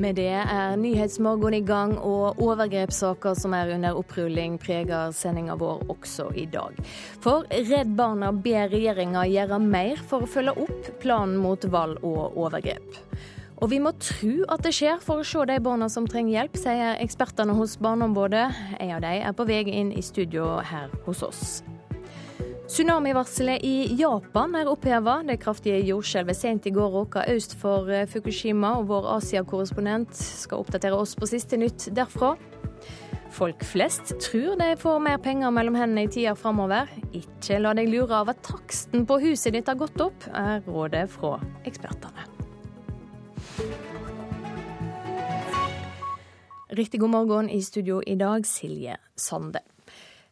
[0.00, 5.82] Med det er Nyhetsmorgen i gang, og overgrepssaker som er under opprulling, preger sendinga vår
[5.92, 6.78] også i dag.
[7.20, 12.38] For Redd Barna ber regjeringa gjøre mer for å følge opp planen mot vold og
[12.40, 12.96] overgrep.
[13.60, 16.56] Og vi må tro at det skjer for å se de barna som trenger hjelp,
[16.62, 18.46] sier ekspertene hos Barneombudet.
[18.80, 21.60] En av de er på vei inn i studio her hos oss.
[22.70, 25.16] Tsunamivarselet i Japan er oppheva.
[25.26, 30.62] Det kraftige jordskjelvet sent i går råka øst for eh, Fukushima, og vår Asia-korrespondent skal
[30.62, 32.36] oppdatere oss på siste nytt derfra.
[33.34, 36.86] Folk flest tror de får mer penger mellom hendene i tida framover.
[37.10, 41.08] Ikke la deg lure av at taksten på huset ditt har gått opp, er rådet
[41.10, 42.28] fra ekspertene.
[46.78, 49.66] Riktig god morgen i studio i dag, Silje Sande.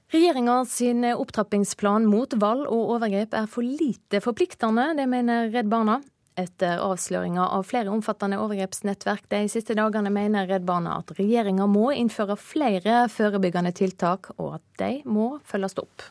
[0.09, 5.99] Regjeringa sin opptrappingsplan mot vold og overgrep er for lite forpliktende, det mener Redd Barna.
[6.39, 11.91] Etter avsløringa av flere omfattende overgrepsnettverk de siste dagene, mener Redd Barna at regjeringa må
[11.93, 16.07] innføre flere forebyggende tiltak, og at de må følges opp.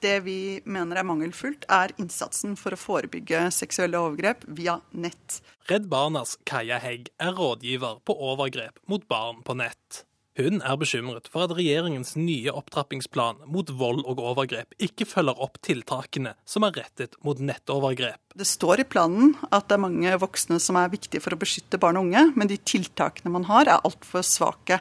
[0.00, 5.42] Det vi mener er mangelfullt, er innsatsen for å forebygge seksuelle overgrep via nett.
[5.68, 10.05] Redd Barnas Kaja Hegg er rådgiver på overgrep mot barn på nett.
[10.36, 15.56] Hun er bekymret for at regjeringens nye opptrappingsplan mot vold og overgrep ikke følger opp
[15.64, 18.20] tiltakene som er rettet mot nettovergrep.
[18.36, 21.80] Det står i planen at det er mange voksne som er viktige for å beskytte
[21.80, 24.76] barn og unge, men de tiltakene man har er altfor svake.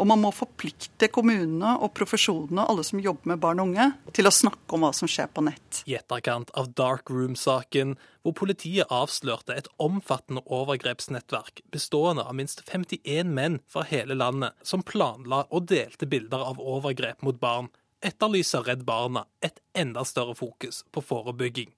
[0.00, 3.90] Og man må forplikte kommunene og profesjonene og alle som jobber med barn og unge,
[4.16, 5.82] til å snakke om hva som skjer på nett.
[5.84, 13.28] I etterkant av Dark Room-saken, hvor politiet avslørte et omfattende overgrepsnettverk bestående av minst 51
[13.36, 17.68] menn fra hele landet, som planla og delte bilder av overgrep mot barn,
[18.00, 21.68] etterlyser Redd Barna et enda større fokus på forebygging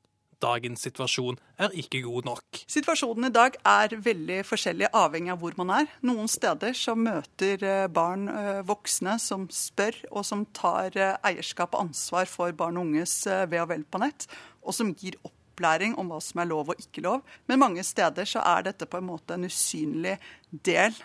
[0.43, 2.63] dagens situasjon er ikke god nok.
[2.71, 5.91] Situasjonen i dag er veldig forskjellig avhengig av hvor man er.
[6.07, 11.77] Noen steder så møter eh, barn eh, voksne som spør, og som tar eh, eierskap
[11.77, 14.27] og ansvar for barn og unges ve og vel på nett,
[14.63, 17.23] og som gir opplæring om hva som er lov og ikke lov.
[17.51, 20.17] Men mange steder så er dette på en måte en usynlig
[20.51, 20.97] del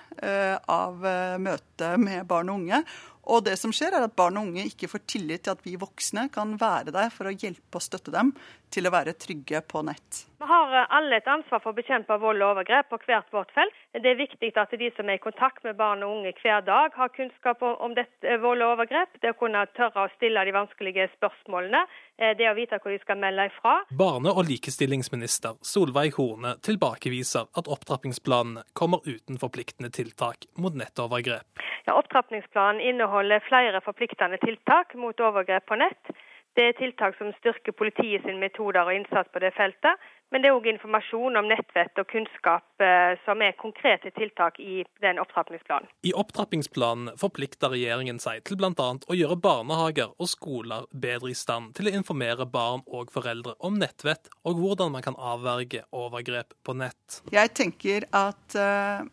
[0.72, 1.04] av
[1.42, 2.82] møtet med barn og unge.
[3.28, 5.76] Og det som skjer, er at barn og unge ikke får tillit til at vi
[5.80, 8.32] voksne kan være der for å hjelpe og støtte dem
[8.74, 10.24] til å være trygge på nett.
[10.38, 13.54] Vi har eh, alle et ansvar for å bekjempe vold og overgrep på hvert vårt
[13.56, 13.78] felt.
[13.98, 16.94] Det er viktig at de som er i kontakt med barn og unge hver dag,
[16.94, 19.18] har kunnskap om dette eh, vold og overgrep.
[19.24, 21.82] Det å kunne tørre å stille de vanskelige spørsmålene.
[22.22, 23.80] Eh, det å vite hvor de skal melde ifra.
[24.04, 31.66] Barne- og likestillingsminister Solveig Horne tilbakeviser at opptrappingsplanene kommer uten forpliktende tiltak mot nettovergrep.
[31.88, 36.18] Ja, opptrappingsplanen inneholder flere forpliktende tiltak mot overgrep på nett.
[36.58, 40.08] Det er tiltak som styrker politiet sine metoder og innsats på det feltet.
[40.34, 44.82] Men det er òg informasjon om nettvett og kunnskap eh, som er konkrete tiltak i
[45.04, 45.88] den opptrappingsplanen.
[46.04, 48.74] I opptrappingsplanen forplikter regjeringen seg til bl.a.
[48.74, 53.78] å gjøre barnehager og skoler bedre i stand til å informere barn og foreldre om
[53.80, 57.22] nettvett, og hvordan man kan avverge overgrep på nett.
[57.32, 59.06] Jeg tenker at uh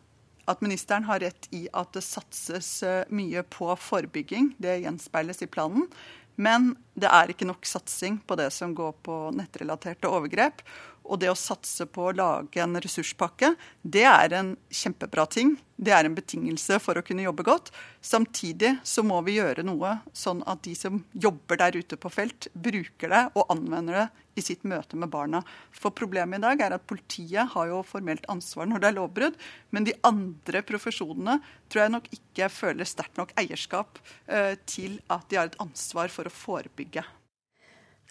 [0.45, 4.53] at ministeren har rett i at det satses eh, mye på forebygging.
[4.61, 5.87] Det gjenspeiles i planen.
[6.35, 10.63] Men det er ikke nok satsing på det som går på nettrelaterte overgrep.
[11.05, 15.53] Og det å satse på å lage en ressurspakke, det er en kjempebra ting.
[15.75, 17.71] Det er en betingelse for å kunne jobbe godt.
[18.01, 22.47] Samtidig så må vi gjøre noe sånn at de som jobber der ute på felt,
[22.53, 24.05] bruker det og anvender det
[24.39, 25.43] i sitt møte med barna.
[25.75, 29.37] For problemet i dag er at politiet har jo formelt ansvar når det er lovbrudd,
[29.75, 31.37] men de andre profesjonene
[31.69, 36.11] tror jeg nok ikke føler sterkt nok eierskap eh, til at de har et ansvar
[36.13, 37.05] for å forebygge.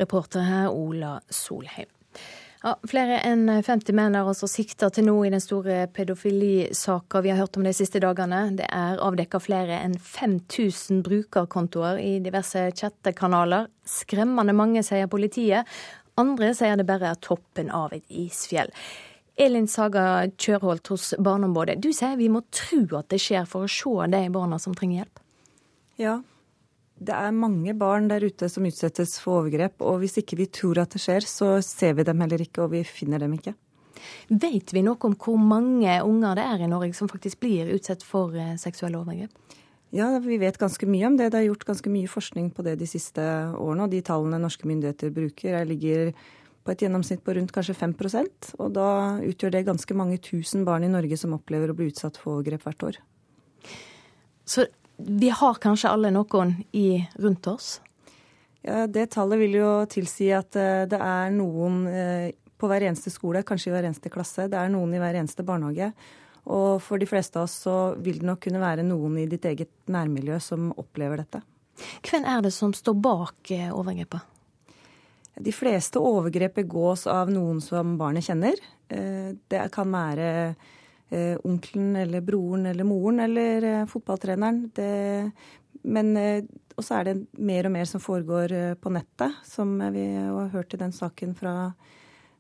[0.01, 1.91] Reporter her Ola Solheim.
[2.65, 7.29] Ja, flere enn 50 menn er altså sikta til nå i den store pedofilisaka vi
[7.29, 8.39] har hørt om de siste dagene.
[8.57, 13.69] Det er avdekka flere enn 5000 brukerkontoer i diverse chattekanaler.
[13.85, 15.69] Skremmende mange, sier politiet.
[16.17, 18.73] Andre sier det bare er toppen av et isfjell.
[19.37, 23.75] Elin Saga Kjørholt hos Barneombudet, du sier vi må tro at det skjer for å
[23.75, 25.21] se de barna som trenger hjelp?
[26.01, 26.21] Ja,
[27.07, 30.83] det er mange barn der ute som utsettes for overgrep, og hvis ikke vi tror
[30.83, 33.55] at det skjer, så ser vi dem heller ikke, og vi finner dem ikke.
[34.29, 38.05] Vet vi noe om hvor mange unger det er i Norge som faktisk blir utsatt
[38.05, 39.33] for eh, seksuelle overgrep?
[39.95, 41.31] Ja, vi vet ganske mye om det.
[41.31, 43.23] Det er gjort ganske mye forskning på det de siste
[43.55, 43.87] årene.
[43.87, 46.11] Og de tallene norske myndigheter bruker, ligger
[46.65, 48.89] på et gjennomsnitt på rundt kanskje 5% Og da
[49.23, 52.65] utgjør det ganske mange tusen barn i Norge som opplever å bli utsatt for overgrep
[52.67, 52.99] hvert år.
[54.49, 57.81] Så vi har kanskje alle noen i, rundt oss?
[58.63, 63.13] Ja, Det tallet vil jo tilsi at eh, det er noen eh, på hver eneste
[63.13, 64.47] skole, kanskje i hver eneste klasse.
[64.49, 65.91] Det er noen i hver eneste barnehage.
[66.45, 69.45] Og for de fleste av oss så vil det nok kunne være noen i ditt
[69.49, 71.43] eget nærmiljø som opplever dette.
[72.07, 74.31] Hvem er det som står bak eh, overgrepet?
[75.45, 78.55] De fleste overgrep begås av noen som barnet kjenner.
[78.87, 80.29] Det kan være
[81.45, 84.63] onkelen eller broren eller moren eller fotballtreneren.
[84.75, 85.31] Det,
[85.85, 86.15] men
[86.75, 90.81] også er det mer og mer som foregår på nettet, som vi har hørt i
[90.81, 91.55] den saken fra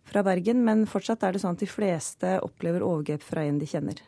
[0.05, 3.69] fra Bergen, men fortsatt er det sånn at de fleste opplever overgrep fra en de
[3.69, 4.03] kjenner.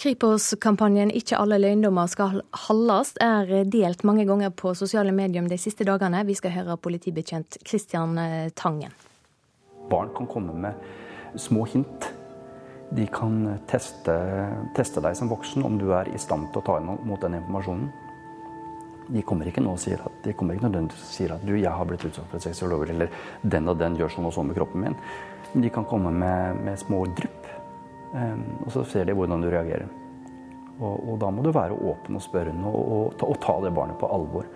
[0.00, 5.84] Kripos-kampanjen 'Ikke alle løgndommer skal holdes' er delt mange ganger på sosiale medier de siste
[5.84, 6.26] dagene.
[6.26, 8.90] Vi skal høre politibetjent Christian eh, Tangen.
[9.90, 10.74] Barn kan komme med
[11.36, 12.13] små hint.
[12.94, 14.14] De kan teste,
[14.76, 17.88] teste deg som voksen om du er i stand til å ta imot den informasjonen.
[19.08, 21.72] De kommer ikke nå og sier at, de kommer ikke nødvendigvis sier at du, jeg
[21.72, 23.10] har blitt utsatt for et seksuelt eller
[23.42, 24.96] den og den gjør sånn og sånn med kroppen min.
[25.52, 27.50] Men de kan komme med, med små drypp,
[28.14, 29.90] um, og så ser de hvordan du reagerer.
[30.80, 33.74] Og, og, da må du være åpen og spørrende og, og, ta, og, ta, det
[33.76, 34.48] barnet på alvor.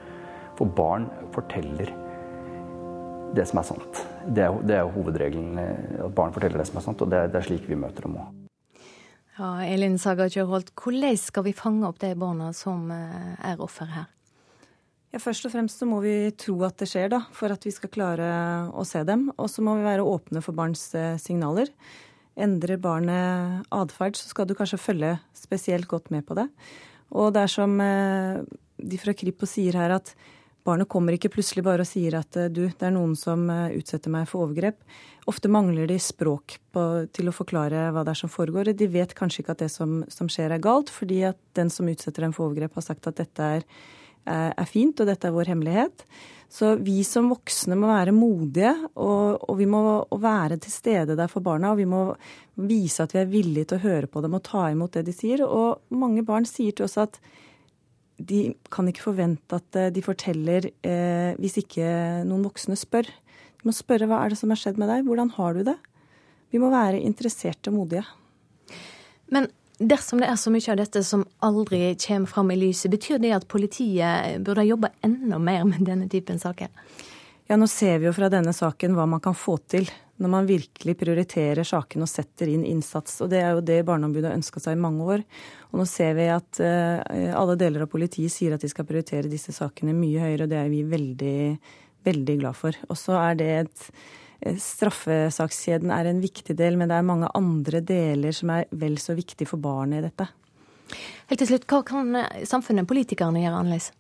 [0.58, 1.92] For barn forteller
[3.34, 4.02] det som er sant.
[4.26, 5.56] Det er, det er hovedregelen.
[5.60, 7.78] Eh, at barn forteller det som er sant, og det er, det er slik vi
[7.78, 8.44] møter dem òg.
[9.38, 13.90] Ja, Elin Saga Kjørholt, hvordan skal vi fange opp de barna som eh, er offer
[13.92, 14.08] her?
[15.12, 17.72] Ja, Først og fremst så må vi tro at det skjer, da, for at vi
[17.72, 18.28] skal klare
[18.74, 19.28] å se dem.
[19.36, 21.70] Og så må vi være åpne for barns eh, signaler.
[22.38, 26.46] Endrer barnet atferd, så skal du kanskje følge spesielt godt med på det.
[27.08, 30.12] Og det er som de fra Kripos sier her, at
[30.68, 34.12] barnet kommer ikke plutselig bare og sier at eh, du, det er noen som utsetter
[34.12, 34.78] meg for overgrep.
[35.28, 38.72] Ofte mangler de språk på, til å forklare hva det er som foregår.
[38.76, 41.88] De vet kanskje ikke at det som, som skjer er galt, fordi at den som
[41.90, 43.70] utsetter dem for overgrep, har sagt at dette er
[44.28, 46.02] er fint, og dette er vår hemmelighet.
[46.48, 49.82] Så vi som voksne må være modige, og, og vi må
[50.16, 51.74] være til stede der for barna.
[51.74, 52.02] Og vi må
[52.68, 55.14] vise at vi er villige til å høre på dem og ta imot det de
[55.16, 55.44] sier.
[55.44, 57.20] Og mange barn sier til oss at
[58.18, 61.86] de kan ikke forvente at eh, de forteller eh, hvis ikke
[62.26, 63.06] noen voksne spør.
[63.58, 65.78] De må spørre hva er det som har skjedd med deg, hvordan har du det?
[66.50, 68.04] Vi må være interesserte og modige.
[69.34, 73.20] Men Dersom det er så mye av dette som aldri kommer fram i lyset, betyr
[73.22, 76.72] det at politiet burde jobbe enda mer med denne typen saker?
[77.48, 80.48] Ja, Nå ser vi jo fra denne saken hva man kan få til når man
[80.48, 83.20] virkelig prioriterer sakene og setter inn innsats.
[83.22, 85.22] Og Det er jo det Barneombudet har ønska seg i mange år.
[85.70, 86.98] Og nå ser vi at uh,
[87.38, 90.58] alle deler av politiet sier at de skal prioritere disse sakene mye høyere, og det
[90.58, 91.38] er vi veldig,
[92.10, 92.80] veldig glad for.
[92.90, 93.86] Og så er det et
[94.40, 98.98] Eh, straffesakskjeden er en viktig del, men det er mange andre deler som er vel
[99.02, 100.28] så viktig for barnet i dette.
[101.28, 103.90] Helt til slutt, Hva kan eh, samfunnet, politikerne, gjøre annerledes?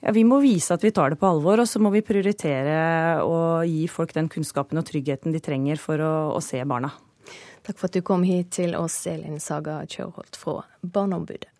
[0.00, 3.20] Ja, Vi må vise at vi tar det på alvor, og så må vi prioritere
[3.20, 6.92] å gi folk den kunnskapen og tryggheten de trenger for å, å se barna.
[7.66, 11.52] Takk for at du kom hit til oss, Elin Saga Kjørholt fra Barneombudet.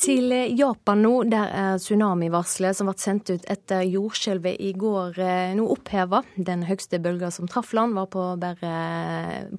[0.00, 5.52] Til Japan nå, der er tsunamivarselet som ble sendt ut etter jordskjelvet i går eh,
[5.58, 6.22] nå oppheva.
[6.40, 8.70] Den høyeste bølga som traff land, var på bare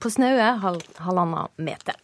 [0.01, 1.99] på snaue hal, halvannen meter.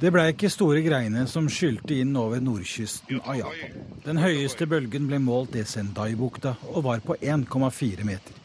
[0.00, 3.80] Det ble ikke store greiene som skylte inn over nordkysten av Japan.
[4.04, 8.39] Den høyeste bølgen ble målt i Sendai-bukta og var på 1,4 meter.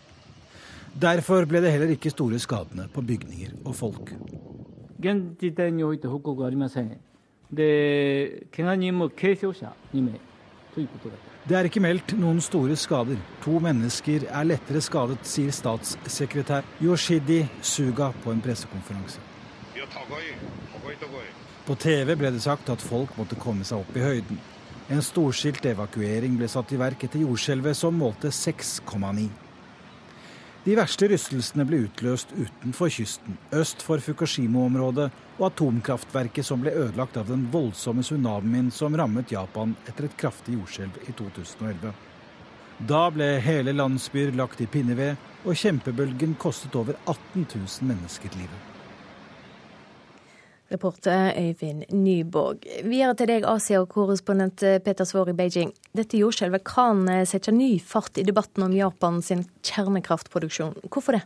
[0.96, 4.14] Derfor ble det heller ikke store skadene på bygninger og folk.
[11.46, 13.20] Det er ikke meldt noen store skader.
[13.44, 19.20] To mennesker er lettere skadet, sier statssekretær Yoshidi Suga på en pressekonferanse.
[21.68, 24.40] På TV ble det sagt at folk måtte komme seg opp i høyden.
[24.88, 29.45] En storskilt evakuering ble satt i verk etter jordskjelvet som målte 6,9.
[30.66, 37.20] De verste rystelsene ble utløst utenfor kysten, øst for Fukushima-området, og atomkraftverket som ble ødelagt
[37.22, 41.94] av den voldsomme tsunamien som rammet Japan etter et kraftig jordskjelv i 2011.
[42.90, 48.75] Da ble hele landsbyer lagt i pinneved, og kjempebølgen kostet over 18 000 mennesker livet.
[50.74, 52.66] Reporter Øyvind Nyborg.
[52.84, 55.74] Videre til deg, Asia-korrespondent Peter Svaar i Beijing.
[55.96, 60.78] Dette jordskjelvet kan eh, sette ny fart i debatten om Japan sin kjernekraftproduksjon.
[60.90, 61.26] Hvorfor det?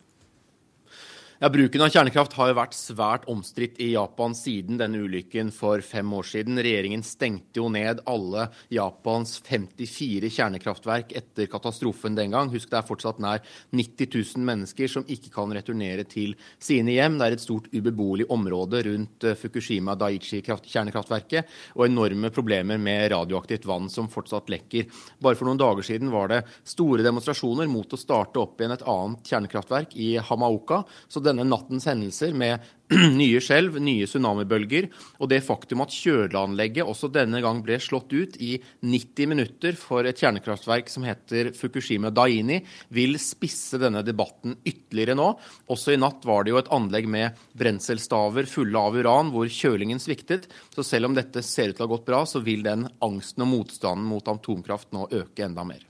[1.41, 5.79] Ja, Bruken av kjernekraft har jo vært svært omstridt i Japan siden denne ulykken for
[5.79, 6.59] fem år siden.
[6.59, 12.51] Regjeringen stengte jo ned alle Japans 54 kjernekraftverk etter katastrofen den gang.
[12.51, 13.39] Husk det er fortsatt nær
[13.71, 17.15] 90 000 mennesker som ikke kan returnere til sine hjem.
[17.21, 23.13] Det er et stort ubeboelig område rundt eh, Fukushima Daiichi kjernekraftverket, og enorme problemer med
[23.15, 24.91] radioaktivt vann som fortsatt lekker.
[25.23, 28.85] Bare for noen dager siden var det store demonstrasjoner mot å starte opp igjen et
[28.91, 30.83] annet kjernekraftverk i Hamaoka.
[31.07, 32.65] så denne nattens hendelser med
[33.19, 34.87] nye skjelv, nye tsunamibølger,
[35.21, 40.09] og det faktum at kjøleanlegget også denne gang ble slått ut i 90 minutter for
[40.09, 42.59] et kjernekraftverk som heter Fukushima Daini,
[42.89, 45.29] vil spisse denne debatten ytterligere nå.
[45.69, 50.01] Også i natt var det jo et anlegg med brenselstaver fulle av uran hvor kjølingen
[50.01, 50.49] sviktet.
[50.73, 53.45] Så selv om dette ser ut til å ha gått bra, så vil den angsten
[53.45, 55.85] og motstanden mot atomkraft nå øke enda mer.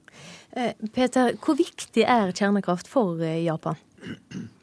[0.51, 3.79] Eh, Peter, hvor viktig er kjernekraft for eh, Japan?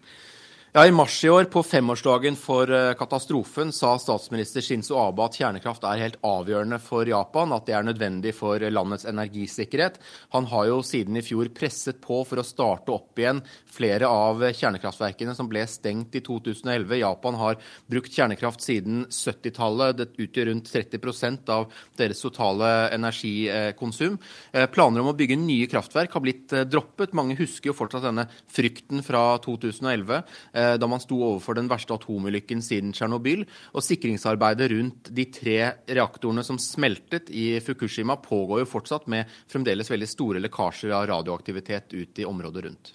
[0.77, 5.39] Ja, I mars i år, på femårsdagen for eh, katastrofen, sa statsminister Shinzo Abe at
[5.39, 9.97] kjernekraft er helt avgjørende for Japan, at det er nødvendig for landets energisikkerhet.
[10.35, 13.41] Han har jo siden i fjor presset på for å starte opp igjen
[13.73, 16.93] flere av kjernekraftverkene som ble stengt i 2011.
[17.01, 17.57] Japan har
[17.89, 19.97] brukt kjernekraft siden 70-tallet.
[19.97, 24.21] Det utgjør rundt 30% av deres totale energikonsum.
[24.53, 27.17] Eh, planer om å bygge nye kraftverk har blitt eh, droppet.
[27.17, 30.21] Mange husker jo fortsatt denne frykten fra 2011
[30.66, 33.45] Eh, da man sto overfor den verste atomulykken siden Tsjernobyl.
[33.73, 39.91] Og sikringsarbeidet rundt de tre reaktorene som smeltet i Fukushima, pågår jo fortsatt med fremdeles
[39.93, 42.93] veldig store lekkasjer av radioaktivitet ut i området rundt.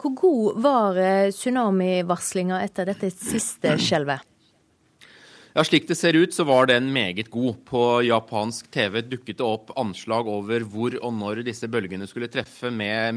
[0.00, 4.26] Hvor god var eh, tsunamivarslinga etter dette siste skjelvet?
[5.50, 7.56] Ja, Slik det ser ut, så var den meget god.
[7.66, 12.70] På japansk TV dukket det opp anslag over hvor og når disse bølgene skulle treffe
[12.70, 13.16] med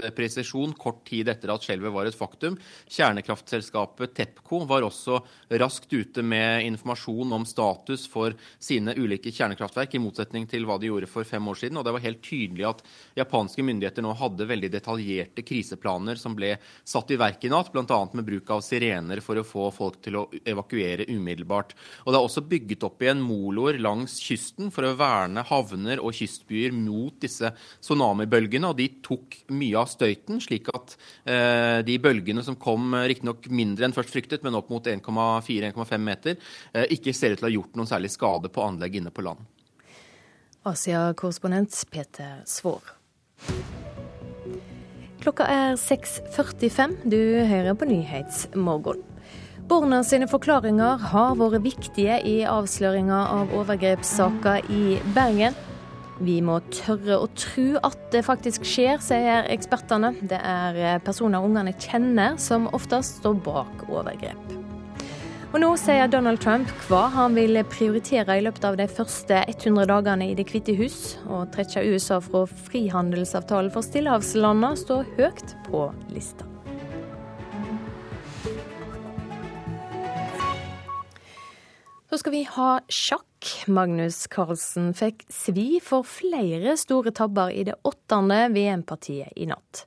[0.00, 2.56] minuttpresisjon kort tid etter at skjelvet var et faktum.
[2.88, 5.20] Kjernekraftselskapet Tepco var også
[5.60, 10.90] raskt ute med informasjon om status for sine ulike kjernekraftverk, i motsetning til hva de
[10.90, 11.78] gjorde for fem år siden.
[11.78, 12.84] Og det var helt tydelig at
[13.18, 18.00] japanske myndigheter nå hadde veldig detaljerte kriseplaner som ble satt i verk i natt, bl.a.
[18.14, 21.74] med bruk av sirener for å få folk til å evakuere umiddelbart.
[22.04, 26.14] Og det er også bygget opp igjen moloer langs kysten for å verne havner og
[26.16, 28.70] kystbyer mot disse tsunamibølgene.
[28.70, 30.94] Og de tok mye av støyten, slik at
[31.24, 36.06] eh, de bølgene som kom eh, riktignok mindre enn først fryktet, men opp mot 1,4-1,5
[36.06, 36.38] meter,
[36.74, 39.26] eh, ikke ser ut til å ha gjort noen særlig skade på anlegg inne på
[39.26, 39.44] land.
[40.68, 42.96] Asia-korrespondent Peter Svår.
[45.20, 46.98] Klokka er 6.45.
[47.12, 49.02] Du hører på Nyhetsmorgen.
[49.70, 55.54] Barna sine forklaringer har vært viktige i avsløringa av overgrepssaker i Bergen.
[56.20, 60.12] Vi må tørre å tro at det faktisk skjer, sier ekspertene.
[60.28, 64.52] Det er personer ungene kjenner som oftest står bak overgrep.
[65.50, 69.88] Og nå sier Donald Trump hva han vil prioritere i løpet av de første 100
[69.90, 71.16] dagene i Det hvite hus.
[71.26, 76.46] Å trekke USA fra frihandelsavtalen for stillehavslandene står høyt på lista.
[82.10, 83.29] Så skal vi ha sjakk.
[83.68, 89.86] Magnus Carlsen fikk svi for flere store tabber i det åttende VM-partiet i natt.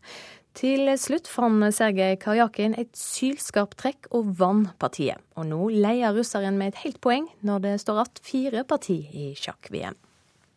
[0.53, 5.21] Til slutt fant Sergej Karjakin et sylskarpt trekk og vant partiet.
[5.37, 9.31] Og nå leier russeren med et helt poeng når det står igjen fire parti i
[9.37, 9.97] sjakk-VM.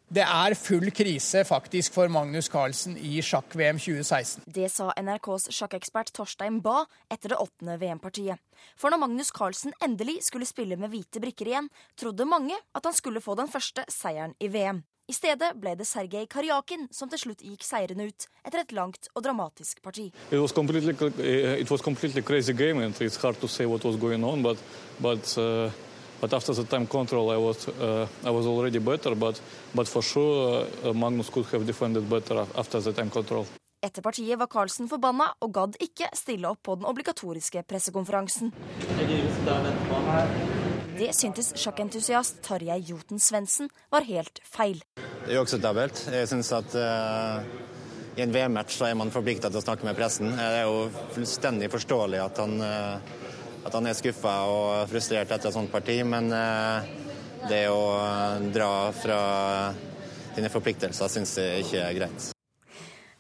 [0.07, 4.45] Det er full krise faktisk for Magnus Carlsen i sjakk-VM 2016.
[4.47, 8.39] Det sa NRKs sjakkekspert Torstein Bae etter det åttende VM-partiet.
[8.79, 11.67] For når Magnus Carlsen endelig skulle spille med hvite brikker igjen,
[11.99, 14.85] trodde mange at han skulle få den første seieren i VM.
[15.11, 19.11] I stedet ble det Sergej Karjakin som til slutt gikk seirende ut etter et langt
[19.11, 20.13] og dramatisk parti.
[20.31, 20.95] It was completely,
[21.59, 24.63] it was completely crazy game and it's hard to say what was going on, but,
[25.03, 25.75] but uh...
[26.21, 29.15] But after the time control, I was uh, I was already better.
[29.15, 29.41] But
[29.75, 33.47] but for sure, uh, Magnus could have defended better after the time control.
[33.87, 38.51] Etter partiet var Carlsen forbanna og gadd ikke stille opp på den obligatoriske pressekonferansen.
[40.97, 44.81] Det syntes sjakkentusiast Tarjei Joten Svendsen var helt feil.
[44.97, 46.07] Det er uakseptabelt.
[46.09, 47.45] Jeg syns at uh,
[48.17, 50.33] i en VM-match så er man forplikta til å snakke med pressen.
[50.33, 53.17] Det er jo fullstendig forståelig at han uh,
[53.67, 56.95] at han er skuffa og frustrert etter et sånt parti, men eh,
[57.51, 57.83] det å
[58.55, 59.21] dra fra
[60.37, 62.36] sine forpliktelser syns jeg ikke er greit.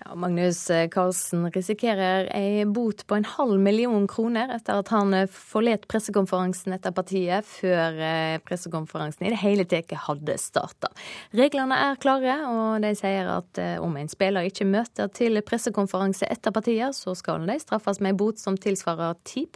[0.09, 5.89] Ja, Magnus Carlsen risikerer ei bot på en halv million kroner etter at han forlet
[5.91, 10.93] pressekonferansen etter partiet før eh, pressekonferansen i det hele tatt hadde starta.
[11.35, 16.29] Reglene er klare, og de sier at eh, om en spiller ikke møter til pressekonferanse
[16.31, 19.49] etter partiet, så skal de straffes med ei bot som tilsvarer 10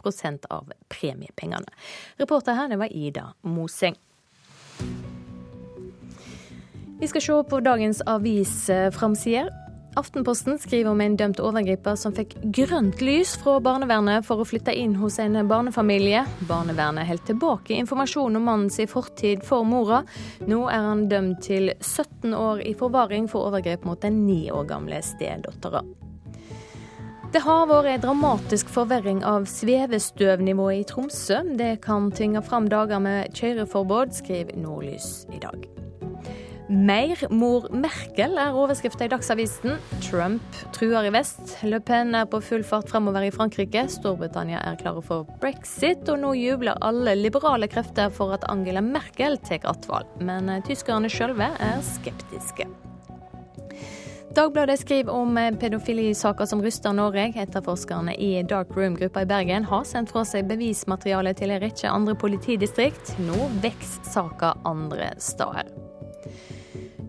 [0.51, 1.79] av premiepengene.
[2.19, 3.95] Reporter her, det var Ida Moseng.
[6.99, 9.60] Vi skal se på dagens avisframsider.
[9.95, 14.71] Aftenposten skriver om en dømt overgriper som fikk grønt lys fra barnevernet for å flytte
[14.71, 16.23] inn hos en barnefamilie.
[16.47, 20.05] Barnevernet holdt tilbake informasjon om mannens fortid for mora.
[20.47, 24.69] Nå er han dømt til 17 år i forvaring for overgrep mot den ni år
[24.71, 25.83] gamle stedattera.
[27.31, 31.43] Det har vært en dramatisk forverring av svevestøvnivået i Tromsø.
[31.59, 35.80] Det kan tvinge fram dager med kjøreforbud, skriver Nordlys i dag.
[36.71, 39.73] Mer mor Merkel er overskrifta i Dagsavisen.
[40.05, 41.57] Trump truer i vest.
[41.67, 43.83] Le Pen er på full fart fremover i Frankrike.
[43.91, 49.35] Storbritannia er klare for brexit, og nå jubler alle liberale krefter for at Angela Merkel
[49.43, 50.15] tar attvalg.
[50.23, 52.69] Men eh, tyskerne sjølve er skeptiske.
[54.31, 57.33] Dagbladet skriver om eh, pedofilisaker som ryster Norge.
[57.35, 62.15] Etterforskerne i Dark Room-gruppa i Bergen har sendt fra seg bevismateriale til en rekke andre
[62.15, 63.17] politidistrikt.
[63.27, 65.90] Nå vokser saka andre steder.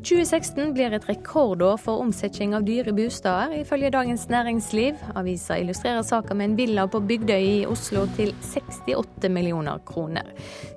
[0.02, 4.98] 2016 blir et rekordår for omsetning av dyre bosteder, ifølge Dagens Næringsliv.
[5.14, 10.32] Avisa illustrerer saka med en villa på Bygdøy i Oslo til 68 millioner kroner.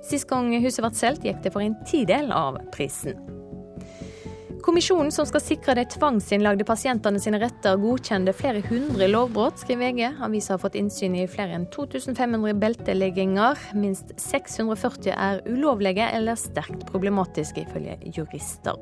[0.06, 3.18] Sist gang huset ble solgt, gikk det for en tidel av prisen.
[4.66, 10.22] Kommisjonen som skal sikre de tvangsinnlagde pasientene sine retter, godkjente flere hundre lovbrudd, skriver VG.
[10.26, 13.66] Avisa har fått innsyn i flere enn 2500 beltelegginger.
[13.78, 18.78] Minst 640 er ulovlige eller sterkt problematiske, ifølge jurister.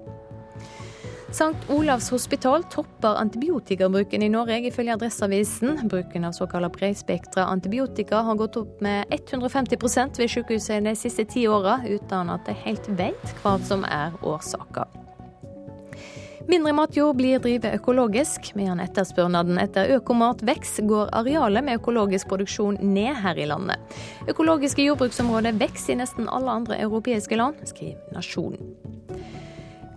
[1.33, 1.69] St.
[1.69, 5.79] Olavs hospital topper antibiotikabruken i Norge, ifølge Adresseavisen.
[5.89, 11.47] Bruken av såkalla bredspektra antibiotika har gått opp med 150% ved sykehuset de siste ti
[11.47, 14.85] åra, uten at de helt vet hva som er årsaka.
[16.47, 18.51] Mindre matjord blir drevet økologisk.
[18.53, 23.81] Medan etterspørnaden etter økomat vokser, går arealet med økologisk produksjon ned her i landet.
[24.29, 28.75] Økologiske jordbruksområder vokser i nesten alle andre europeiske land, skriver Nasjonen.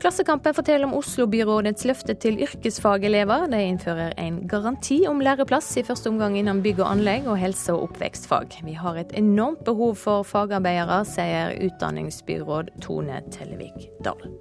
[0.00, 3.46] Klassekampen forteller om Oslo-byrådets løfte til yrkesfagelever.
[3.48, 7.72] De innfører en garanti om læreplass, i første omgang innen bygg og anlegg og helse-
[7.72, 8.58] og oppvekstfag.
[8.66, 14.36] Vi har et enormt behov for fagarbeidere, sier utdanningsbyråd Tone Tellevik Dahl.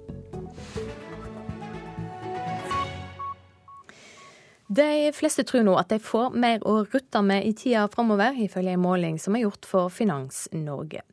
[4.68, 8.74] De fleste tror nå at de får mer å rutte med i tida framover, ifølge
[8.74, 11.04] en måling som er gjort for Finans Norge.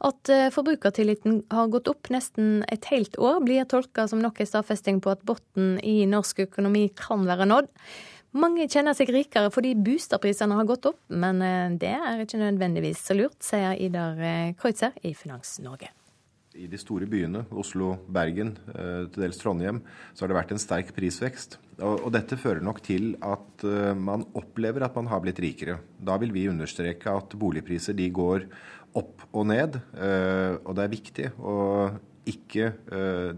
[0.00, 4.48] At eh, forbrukertilliten har gått opp nesten et helt år, blir tolka som nok en
[4.48, 7.68] stadfesting på at bunnen i norsk økonomi kan være nådd.
[8.40, 13.04] Mange kjenner seg rikere fordi boligprisene har gått opp, men eh, det er ikke nødvendigvis
[13.10, 15.92] så lurt, sier Idar eh, Kreutzer i Finans Norge.
[16.56, 19.78] I de store byene, Oslo, Bergen, til dels Trondheim,
[20.12, 21.54] så har det vært en sterk prisvekst.
[21.78, 23.62] Og, dette fører nok til at
[23.94, 25.78] man opplever at man har blitt rikere.
[25.94, 28.48] Da vil vi understreke at boligpriser de går
[28.98, 31.56] opp og ned, uh, og det er viktig å
[32.30, 33.30] ikke uh,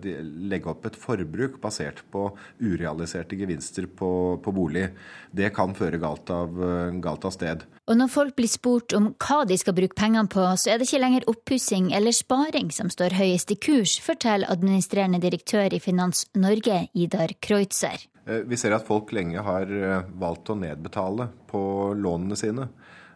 [0.50, 2.26] legge opp et forbruk basert på
[2.60, 4.10] urealiserte gevinster på,
[4.42, 4.88] på bolig.
[5.30, 7.64] Det kan føre galt av, uh, galt av, sted.
[7.86, 10.88] Og når folk blir spurt om hva de skal bruke pengene på, så er det
[10.88, 16.26] ikke lenger oppussing eller sparing som står høyest i kurs, forteller administrerende direktør i Finans
[16.38, 18.08] Norge, Idar Kreutzer.
[18.22, 19.66] Vi ser at folk lenge har
[20.14, 21.62] valgt å nedbetale på
[21.98, 22.68] lånene sine.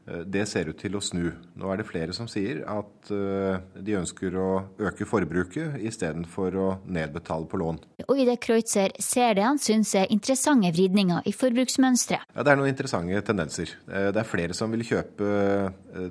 [0.06, 1.30] Eh, det ser ut til å snu.
[1.58, 4.50] Nå er det flere som sier at eh, de ønsker å
[4.88, 7.80] øke forbruket istedenfor å nedbetale på lån.
[8.06, 12.30] Og i det Kreutzer ser det han syns er interessante vridninger i forbruksmønsteret.
[12.36, 13.74] Ja, det er noen interessante tendenser.
[13.90, 15.34] Eh, det er flere som vil kjøpe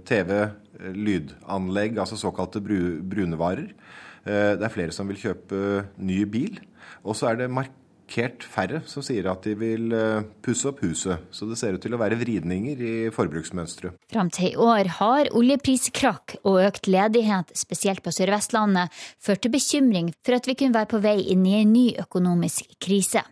[0.07, 0.31] TV,
[0.95, 3.69] lydanlegg, altså såkalte brunevarer.
[4.25, 5.57] Det er flere som vil kjøpe
[6.01, 6.57] ny bil.
[7.05, 7.69] Og så er det mark
[8.05, 11.17] markert færre som sier at de vil eh, pusse opp huset.
[11.31, 13.95] Så det ser ut til å være vridninger i forbruksmønsteret.
[14.11, 20.13] Fram til i år har oljepriskrakk og økt ledighet, spesielt på Sør-Vestlandet, ført til bekymring
[20.23, 23.23] for at vi kunne være på vei inn i en ny økonomisk krise.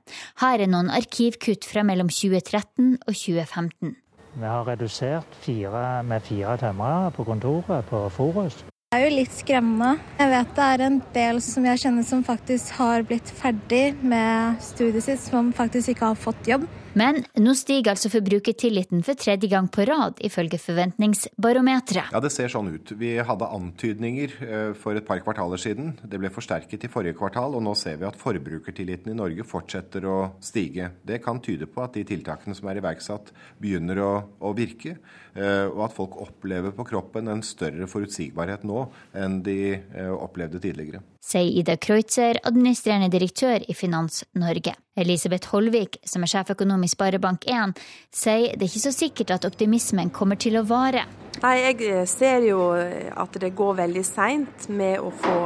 [0.41, 3.95] Her er noen arkivkutt fra mellom 2013 og 2015.
[4.33, 8.63] Vi har redusert fire, med fire tømrere på kontoret på Forus.
[8.93, 9.95] Det er jo litt skremmende.
[10.19, 14.59] Jeg vet det er en del som jeg kjenner som faktisk har blitt ferdig med
[14.61, 16.67] studiet sitt, som faktisk ikke har fått jobb.
[16.99, 22.11] Men nå stiger altså forbrukertilliten for tredje gang på rad, ifølge Forventningsbarometeret.
[22.13, 22.93] Ja, det ser sånn ut.
[22.99, 25.95] Vi hadde antydninger eh, for et par kvartaler siden.
[26.05, 30.05] Det ble forsterket i forrige kvartal, og nå ser vi at forbrukertilliten i Norge fortsetter
[30.05, 30.91] å stige.
[31.01, 34.11] Det kan tyde på at de tiltakene som er iverksatt, begynner å,
[34.45, 34.99] å virke,
[35.33, 38.85] eh, og at folk opplever på kroppen en større forutsigbarhet nå
[39.17, 44.75] enn de eh, opplevde tidligere sier Ida Kreutzer, administrerende direktør i Finans Norge.
[44.99, 47.73] Elisabeth Holvik, som er sjeføkonom i Sparebank1,
[48.13, 51.05] sier det er ikke så sikkert at optimismen kommer til å vare.
[51.41, 55.37] Nei, Jeg ser jo at det går veldig seint med å få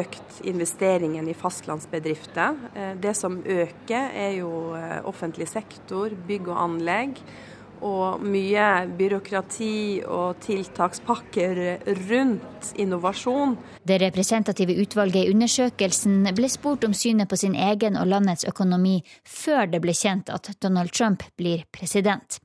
[0.00, 2.56] økt investeringen i fastlandsbedrifter.
[2.74, 7.22] Eh, det som øker er jo eh, offentlig sektor, bygg og anlegg
[7.84, 11.60] og mye byråkrati og tiltakspakker
[12.08, 13.56] rundt innovasjon.
[13.88, 18.98] Det representative utvalget i undersøkelsen ble spurt om synet på sin egen og landets økonomi
[19.24, 22.40] før det ble kjent at Donald Trump blir president.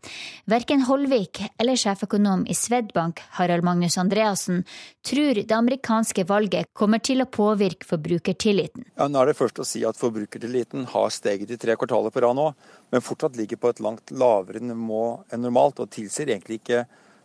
[0.50, 4.64] Verken Holvik eller sjeføkonom i Svedbank, Harald Magnus Andreassen,
[5.04, 8.88] tror det amerikanske valget kommer til å påvirke forbrukertilliten.
[8.98, 12.24] Ja, nå er det først å si at forbrukertilliten har steget i tre kvartaler på
[12.24, 12.52] rad nå
[12.94, 16.84] men fortsatt ligger på et langt lavere nivå enn normalt, og tilsier egentlig ikke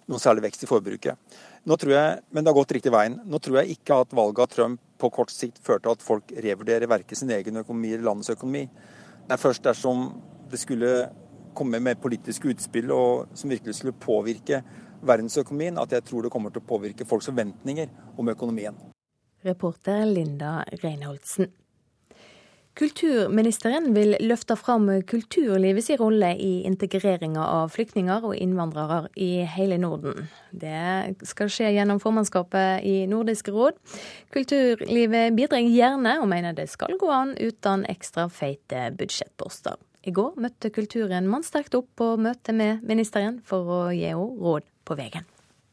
[0.09, 1.37] noe særlig vekst i forbruket.
[1.69, 3.19] Nå tror jeg, Men det har gått riktig veien.
[3.29, 6.33] Nå tror jeg ikke at valget av Trump på kort sikt fører til at folk
[6.33, 8.65] revurderer verken sin egen økonomi eller landets økonomi.
[9.29, 10.09] Det er først dersom
[10.49, 10.93] det skulle
[11.53, 14.63] komme med politiske utspill og, som virkelig skulle påvirke
[15.05, 18.79] verdensøkonomien, at jeg tror det kommer til å påvirke folks forventninger om økonomien.
[19.45, 21.53] Reporter Linda Reinholdsen.
[22.79, 30.29] Kulturministeren vil løfte fram kulturlivets rolle i integreringa av flyktninger og innvandrere i hele Norden.
[30.55, 33.81] Det skal skje gjennom formannskapet i Nordisk råd.
[34.31, 39.75] Kulturlivet bidrar gjerne, og mener det skal gå an uten ekstra feite budsjettposter.
[40.07, 44.71] I går møtte kulturen mannsterkt opp på møte med ministeren for å gi henne råd
[44.87, 45.27] på veien.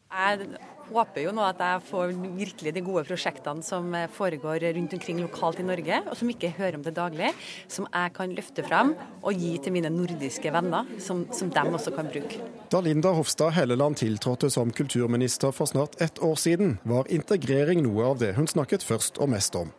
[0.10, 0.50] Jeg
[0.90, 5.62] håper jo nå at jeg får virkelig de gode prosjektene som foregår rundt omkring lokalt
[5.62, 7.32] i Norge, og som ikke hører om det daglig,
[7.72, 11.96] som jeg kan løfte frem og gi til mine nordiske venner, som, som de også
[11.96, 12.42] kan bruke.
[12.72, 18.12] Da Linda Hofstad Helleland tiltrådte som kulturminister for snart ett år siden, var integrering noe
[18.12, 19.74] av det hun snakket først og mest om.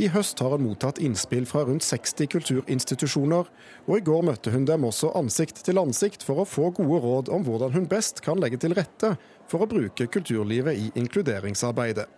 [0.00, 3.50] I høst har hun mottatt innspill fra rundt 60 kulturinstitusjoner,
[3.84, 7.30] og i går møtte hun dem også ansikt til ansikt for å få gode råd
[7.34, 9.14] om hvordan hun best kan legge til rette
[9.52, 12.08] for å bruke kulturlivet i inkluderingsarbeidet.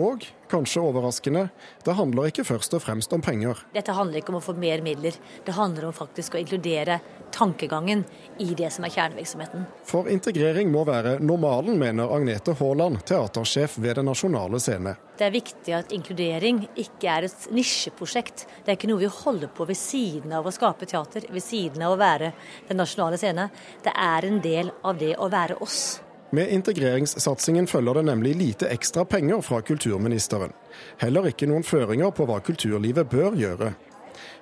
[0.00, 1.48] Og, kanskje overraskende,
[1.84, 3.58] det handler ikke først og fremst om penger.
[3.74, 6.96] Dette handler ikke om å få mer midler, det handler om faktisk å inkludere
[7.32, 8.04] tankegangen
[8.40, 9.66] i det som er kjernevirksomheten.
[9.88, 14.94] For integrering må være normalen, mener Agnete Haaland, teatersjef ved Den nasjonale scene.
[15.18, 18.46] Det er viktig at inkludering ikke er et nisjeprosjekt.
[18.64, 21.84] Det er ikke noe vi holder på ved siden av å skape teater, ved siden
[21.84, 22.32] av å være
[22.68, 23.50] Den nasjonale scene.
[23.84, 26.00] Det er en del av det å være oss.
[26.32, 30.54] Med integreringssatsingen følger det nemlig lite ekstra penger fra kulturministeren.
[31.02, 33.74] Heller ikke noen føringer på hva kulturlivet bør gjøre.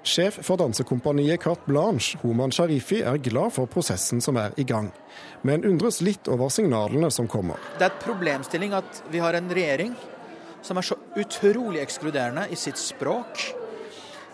[0.07, 4.92] Sjef for dansekompaniet Carte Blanche, Homan Sharifi, er glad for prosessen som er i gang,
[5.42, 7.59] men undres litt over signalene som kommer.
[7.76, 9.98] Det er et problemstilling at vi har en regjering
[10.62, 13.48] som er så utrolig ekskluderende i sitt språk.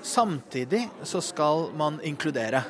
[0.04, 2.66] Samtidig så skal man inkludere.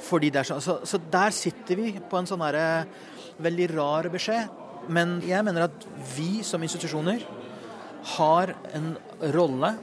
[0.00, 2.86] Fordi det er så, så, så der sitter vi på en sånn herre
[3.44, 4.56] veldig rar beskjed.
[4.90, 7.22] Men jeg mener at vi som institusjoner
[8.16, 8.94] har en
[9.34, 9.74] rolle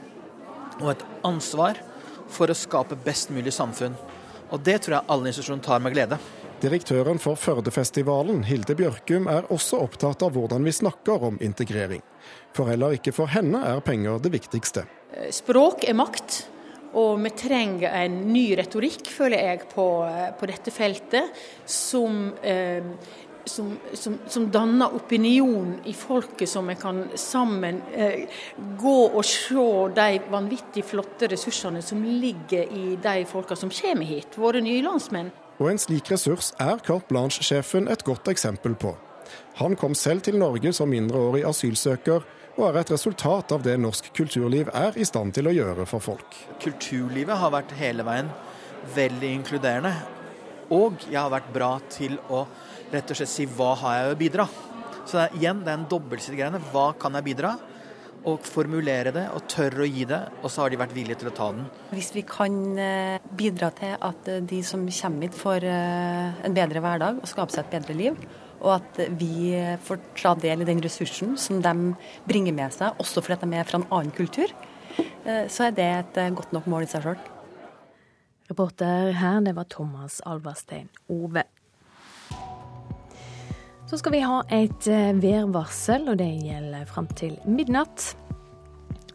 [0.78, 1.78] og et ansvar
[2.28, 3.96] for å skape best mulig samfunn.
[4.52, 6.18] Og det tror jeg alle institusjoner tar med glede.
[6.58, 12.02] Direktøren for Førdefestivalen, Hilde Bjørkum, er også opptatt av hvordan vi snakker om integrering.
[12.56, 14.82] For heller ikke for henne er penger det viktigste.
[15.34, 16.40] Språk er makt.
[16.98, 19.84] Og vi trenger en ny retorikk, føler jeg, på,
[20.40, 21.36] på dette feltet,
[21.68, 22.80] som eh,
[23.48, 28.28] som, som, som, danner opinion i folket, som vi kan sammen eh,
[28.80, 34.38] gå og se de vanvittig flotte ressursene som ligger i de folka som kommer hit,
[34.38, 35.32] våre nye landsmenn.
[35.58, 38.94] Og en slik ressurs er Carte Blanche-sjefen et godt eksempel på.
[39.58, 42.26] Han kom selv til Norge som mindreårig asylsøker,
[42.58, 46.02] og er et resultat av det norsk kulturliv er i stand til å gjøre for
[46.02, 46.38] folk.
[46.62, 48.30] Kulturlivet har vært hele veien
[48.94, 49.92] veldig inkluderende.
[50.74, 52.42] Og jeg har vært bra til å
[52.92, 54.46] rett og slett si hva har jeg å bidra.
[55.08, 56.60] Så det er, igjen, det er en dobbeltsidig greiene.
[56.72, 57.54] Hva kan jeg bidra?
[58.28, 61.30] Og formulere det og tørre å gi det, og så har de vært villige til
[61.30, 61.68] å ta den.
[61.94, 66.56] Hvis vi kan eh, bidra til at eh, de som kommer hit får eh, en
[66.56, 68.20] bedre hverdag og skape seg et bedre liv,
[68.58, 69.54] og at vi
[69.86, 71.92] får ta del i den ressursen som de
[72.26, 74.50] bringer med seg, også fordi de er fra en annen kultur,
[75.22, 77.20] så er det et godt nok mål i seg sjøl.
[78.50, 81.44] Reporter her, det var Thomas Alverstein Ove.
[83.88, 88.10] Så skal vi ha et eh, værvarsel, og det gjelder fram til midnatt.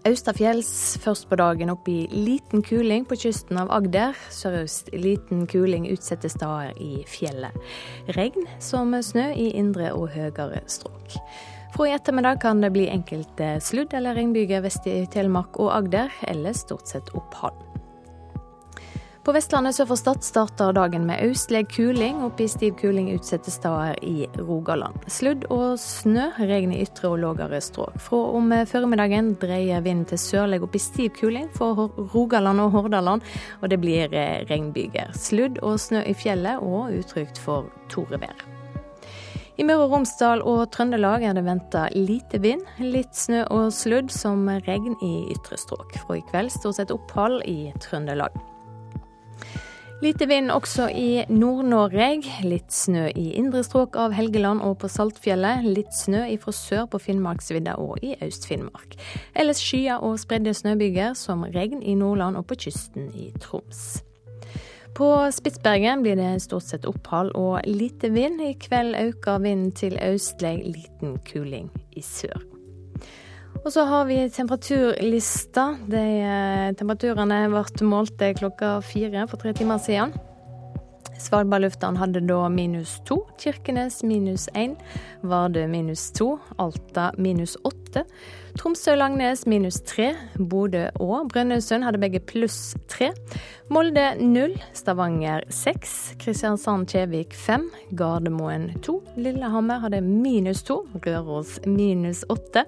[0.04, 4.18] Austafjells først på dagen opp i liten kuling på kysten av Agder.
[4.34, 7.54] Sørøst liten kuling utsatte steder i fjellet.
[8.18, 11.20] Regn som snø i indre og høyere strøk.
[11.78, 16.10] Fra i ettermiddag kan det bli enkelte sludd- eller regnbyger vest i Telemark og Agder,
[16.34, 17.62] eller stort sett opphold.
[19.24, 22.18] På Vestlandet sør for Stad starter dagen med østlig kuling.
[22.26, 25.06] Opp i stiv kuling utsatte steder i Rogaland.
[25.08, 27.96] Sludd og snø, regn i ytre og lågere strøk.
[28.04, 33.24] Fra om formiddagen dreier vinden til sørlig opp i stiv kuling for Rogaland og Hordaland,
[33.62, 35.16] og det blir eh, regnbyger.
[35.16, 38.36] Sludd og snø i fjellet og utrygt for torevær.
[39.56, 44.12] I Møre og Romsdal og Trøndelag er det venta lite vind, litt snø og sludd
[44.12, 45.96] som regn i ytre strøk.
[46.04, 48.36] Fra i kveld stort sett opphold i Trøndelag.
[50.04, 52.18] Lite vind også i Nord-Norge.
[52.44, 55.64] Litt snø i indre strøk av Helgeland og på Saltfjellet.
[55.64, 58.98] Litt snø ifra sør på Finnmarksvidda og i Øst-Finnmark.
[59.32, 64.04] Ellers skyer og spredde snøbyger, som regn i Nordland og på kysten i Troms.
[64.94, 68.44] På Spitsbergen blir det stort sett opphold og lite vind.
[68.44, 72.53] I kveld øker vinden til østlig, liten kuling i sør.
[73.64, 75.70] Og så har vi temperaturlista.
[75.88, 80.12] De eh, temperaturene ble målt klokka fire for tre timer siden.
[81.24, 84.76] Svalbard lufthavn hadde da minus to, Kirkenes minus én,
[85.24, 88.04] Vardø minus to, Alta minus åtte,
[88.60, 93.10] Tromsø-Langnes minus tre, Bodø og Brønnøysund hadde begge pluss tre,
[93.74, 97.66] Molde null, Stavanger seks, Kristiansand-Kjevik fem,
[97.98, 102.68] Gardermoen to, Lillehammer hadde minus to, Røros minus åtte,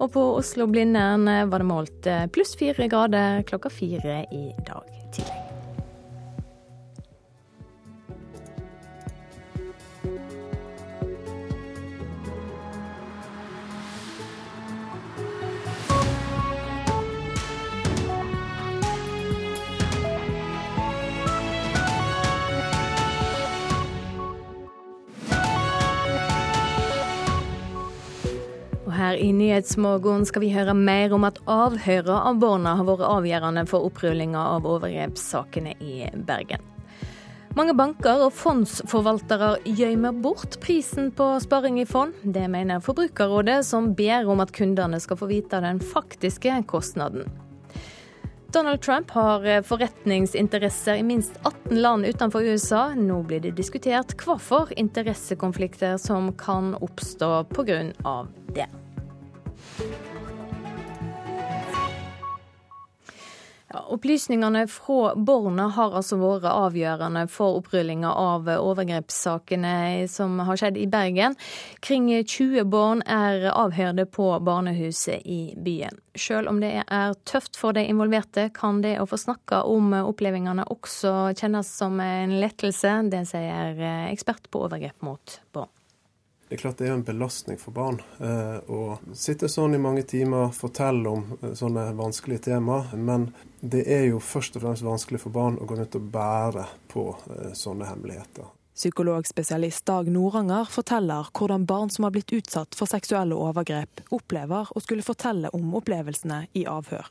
[0.00, 5.45] og på Oslo-Blindern var det målt pluss fire grader klokka fire i dag tidlig.
[29.06, 33.62] Her i Nyhetsmorgen skal vi høre mer om at avhøret av barna har vært avgjørende
[33.70, 36.64] for opprullinga av overgrepssakene i Bergen.
[37.56, 42.12] Mange banker og fondsforvaltere gjemmer bort prisen på sparing i fond.
[42.20, 47.30] Det mener Forbrukerrådet, som ber om at kundene skal få vite den faktiske kostnaden.
[48.52, 52.88] Donald Trump har forretningsinteresser i minst 18 land utenfor USA.
[52.94, 58.26] Nå blir det diskutert hvorfor interessekonflikter som kan oppstå pga.
[58.54, 58.68] det.
[63.88, 70.86] Opplysningene fra barna har altså vært avgjørende for opprullinga av overgrepssakene som har skjedd i
[70.90, 71.36] Bergen.
[71.84, 76.00] Kring 20 barn er avhørte på barnehuset i byen.
[76.16, 80.64] Selv om det er tøft for de involverte, kan det å få snakka om opplevelsene
[80.72, 82.98] også kjennes som en lettelse.
[83.12, 85.75] Det sier ekspert på overgrep mot barn.
[86.48, 90.04] Det er klart det er en belastning for barn eh, å sitte sånn i mange
[90.06, 92.84] timer, fortelle om eh, sånne vanskelige tema.
[92.94, 96.68] Men det er jo først og fremst vanskelig for barn å gå rundt og bære
[96.92, 98.46] på eh, sånne hemmeligheter.
[98.76, 104.84] Psykologspesialist Dag Noranger forteller hvordan barn som har blitt utsatt for seksuelle overgrep, opplever å
[104.84, 107.10] skulle fortelle om opplevelsene i avhør.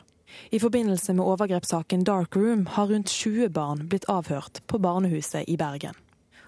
[0.55, 5.59] I forbindelse med overgrepssaken Dark Room har rundt 20 barn blitt avhørt på barnehuset i
[5.59, 5.97] Bergen.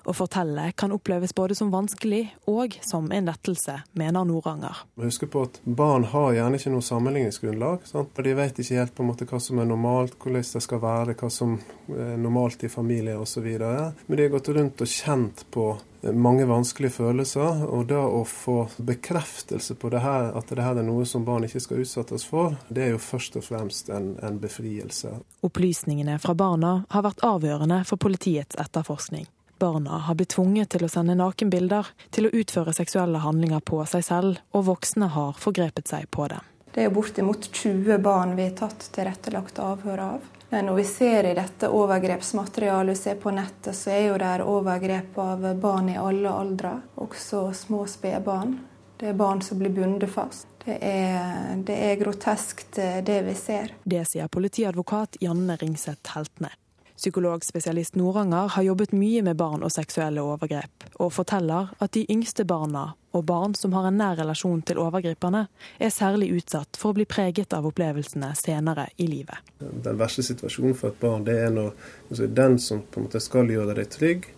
[0.07, 4.85] Å fortelle kan oppleves både som vanskelig og som en lettelse, mener Noranger.
[5.03, 7.83] Husk på at Barn har gjerne ikke noe sammenligningsgrunnlag.
[7.89, 8.15] Sant?
[8.23, 11.17] De vet ikke helt på en måte hva som er normalt, hvordan det skal være,
[11.19, 11.57] hva som
[11.91, 13.51] er normalt i familie osv.
[13.51, 15.67] Men de har gått rundt og kjent på
[16.15, 17.67] mange vanskelige følelser.
[17.67, 21.51] Og da å få bekreftelse på det her, at det her er noe som barn
[21.51, 25.17] ikke skal utsettes for, det er jo først og fremst en, en befrielse.
[25.43, 29.27] Opplysningene fra barna har vært avgjørende for politiets etterforskning.
[29.59, 34.05] Barna har blitt tvunget til å sende nakenbilder, til å utføre seksuelle handlinger på seg
[34.05, 36.39] selv, og voksne har forgrepet seg på det.
[36.73, 40.25] Det er bortimot 20 barn vi har tatt tilrettelagt avhør av.
[40.49, 45.17] Når vi ser i dette overgrepsmaterialet vi ser på nettet, så er jo det overgrep
[45.19, 48.53] av barn i alle aldre, også små spedbarn.
[48.97, 50.47] Det er barn som blir bundet fast.
[50.63, 53.73] Det er, det er groteskt, det vi ser.
[53.83, 56.53] Det sier politiadvokat Janne Ringseth Heltne.
[56.97, 62.45] Psykologspesialist Noranger har jobbet mye med barn og seksuelle overgrep, og forteller at de yngste
[62.49, 65.43] barna og barn som har en nær relasjon til overgriperne,
[65.77, 69.53] er særlig utsatt for å bli preget av opplevelsene senere i livet.
[69.61, 71.71] Den verste situasjonen for et barn det er når
[72.09, 74.29] altså, den som på en måte skal gjøre deg trygg,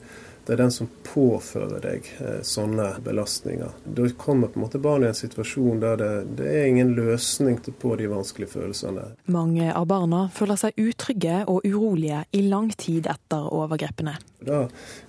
[0.49, 3.75] det er den som påfører deg eh, sånne belastninger.
[3.85, 6.07] Da kommer på en måte barnet i en situasjon der det,
[6.39, 9.03] det, er ingen løsning på de vanskelige følelsene.
[9.29, 14.15] Mange av barna føler seg utrygge og urolige i lang tid etter overgrepene.
[14.41, 14.63] Da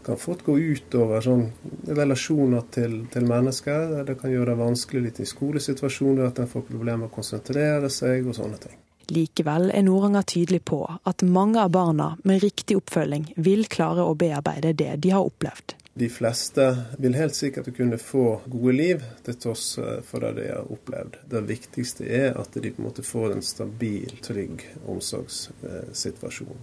[0.05, 1.47] kan fort gå utover sånn,
[1.89, 3.97] relasjoner til, til, mennesker.
[4.05, 7.89] Det kan gjøre det vanskelig litt i skolesituasjoner, at en får problemer med å konsentrere
[7.89, 8.77] seg og sånne ting.
[9.11, 14.17] Likevel er Noranger tydelig på at mange av barna med riktig oppfølging vil klare å
[14.19, 15.75] bearbeide det de har opplevd.
[16.01, 16.65] De fleste
[17.03, 19.73] vil helt sikkert kunne få gode liv til tross
[20.07, 21.19] for det de har opplevd.
[21.29, 26.63] Det viktigste er at de på en måte får en stabil, trygg omsorgssituasjon.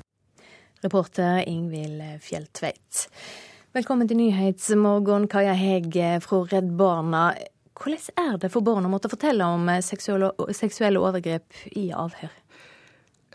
[0.85, 3.03] Reporter Ingvild Fjelltveit.
[3.75, 5.91] Velkommen til Nyhetsmorgen, Kaja Heg
[6.23, 7.27] fra Redd Barna.
[7.77, 12.33] Hvordan er det for barn å måtte fortelle om eh, seksuelle overgrep i avhør?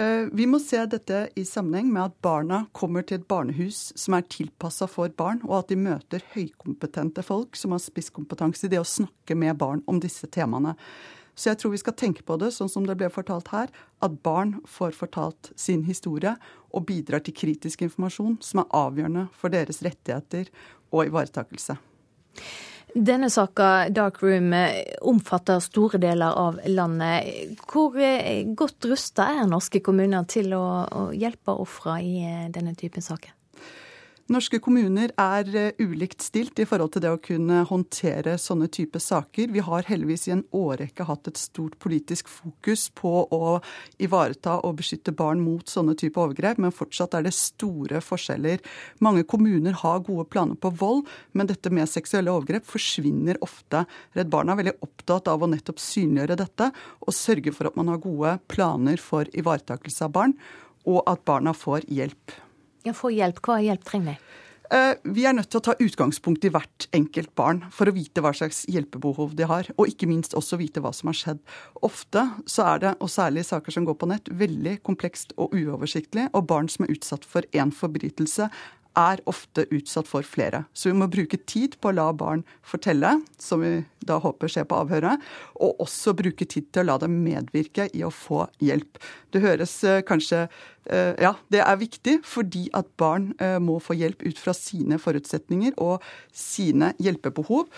[0.00, 4.16] Eh, vi må se dette i sammenheng med at barna kommer til et barnehus som
[4.16, 8.80] er tilpassa for barn, og at de møter høykompetente folk som har spisskompetanse i det
[8.80, 10.74] å snakke med barn om disse temaene.
[11.36, 13.70] Så jeg tror vi skal tenke på det sånn som det ble fortalt her,
[14.04, 16.34] at barn får fortalt sin historie
[16.72, 20.52] og bidrar til kritisk informasjon som er avgjørende for deres rettigheter
[20.92, 21.78] og ivaretakelse.
[22.94, 24.52] Denne saka, Dark Room,
[25.00, 27.56] omfatter store deler av landet.
[27.64, 30.64] Hvor eh, godt rusta er norske kommuner til å,
[31.16, 33.32] hjelpe ofra i eh, denne typen saker?
[34.32, 39.00] Norske kommuner er eh, ulikt stilt i forhold til det å kunne håndtere sånne type
[39.02, 39.50] saker.
[39.52, 43.58] Vi har heldigvis i en årrekke hatt et stort politisk fokus på å
[44.00, 48.62] ivareta og beskytte barn mot sånne type overgrep, men fortsatt er det store forskjeller.
[49.04, 53.82] Mange kommuner har gode planer på vold, men dette med seksuelle overgrep forsvinner ofte.
[54.16, 56.70] Redd Barna er veldig opptatt av å nettopp synliggjøre dette
[57.02, 60.34] og sørge for at man har gode planer for ivaretakelse av barn,
[60.88, 62.38] og at barna får hjelp.
[62.86, 63.38] Ja, Få hjelp.
[63.44, 64.38] Hva hjelp trenger de?
[64.72, 68.22] Eh, vi er nødt til å ta utgangspunkt i hvert enkelt barn for å vite
[68.24, 71.42] hva slags hjelpebehov de har, og ikke minst også vite hva som har skjedd.
[71.84, 75.52] Ofte så er det, og særlig i saker som går på nett, veldig komplekst og
[75.52, 78.48] uoversiktlig, og barn som er utsatt for én forbrytelse,
[78.98, 80.64] er ofte utsatt for flere.
[80.72, 84.66] Så vi må bruke tid på å la barn fortelle, som vi da håper skjer
[84.68, 85.22] på avhøret,
[85.62, 89.00] og også bruke tid til å la dem medvirke i å få hjelp.
[89.32, 93.96] Det høres eh, kanskje eh, Ja, det er viktig fordi at barn eh, må få
[93.96, 96.04] hjelp ut fra sine forutsetninger og
[96.36, 97.68] sine hjelpebehov.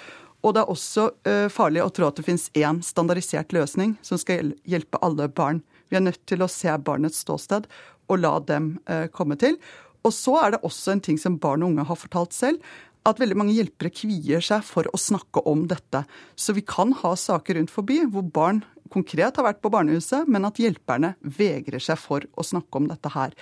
[0.45, 1.07] Og det er også
[1.49, 5.63] farlig å tro at det finnes én standardisert løsning som skal hjelpe alle barn.
[5.89, 7.65] Vi er nødt til å se barnets ståsted
[8.13, 8.75] og la dem
[9.17, 9.57] komme til.
[10.05, 12.61] Og så er det også en ting som barn og unge har fortalt selv,
[13.05, 16.05] at veldig mange hjelpere kvier seg for å snakke om dette.
[16.37, 18.63] Så vi kan ha saker rundt forbi hvor barn
[18.93, 23.13] konkret har vært på barnehuset, men at hjelperne vegrer seg for å snakke om dette
[23.13, 23.37] her.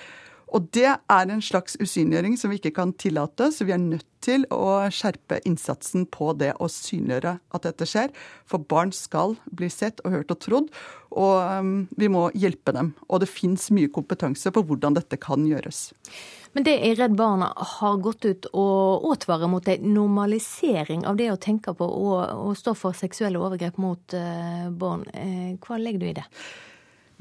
[0.52, 4.06] Og det er en slags usynliggjøring som vi ikke kan tillate, så vi er nødt
[4.22, 8.12] til å skjerpe innsatsen på det å synliggjøre at dette skjer.
[8.48, 10.68] For barn skal bli sett og hørt og trodd,
[11.12, 12.92] og um, vi må hjelpe dem.
[13.08, 15.90] Og det fins mye kompetanse på hvordan dette kan gjøres.
[16.52, 21.30] Men det er Redd Barna har gått ut og advarer mot en normalisering av det
[21.32, 25.08] å tenke på å stå for seksuelle overgrep mot uh, barn.
[25.16, 26.28] Uh, hva legger du i det?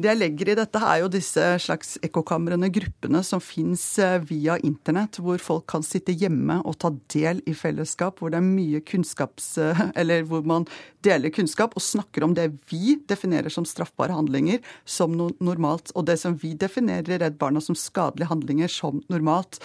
[0.02, 4.56] Det jeg legger i dette, er jo disse slags ekkokamrene, gruppene som fins eh, via
[4.66, 8.82] internett, hvor folk kan sitte hjemme og ta del i fellesskap, hvor det er mye
[8.88, 9.52] kunnskaps...
[9.62, 10.66] Eh, eller hvor man
[11.06, 16.18] deler kunnskap og snakker om det vi definerer som straffbare handlinger, som normalt, og det
[16.24, 19.62] som vi definerer i Redd Barna som skadelige handlinger, som normalt.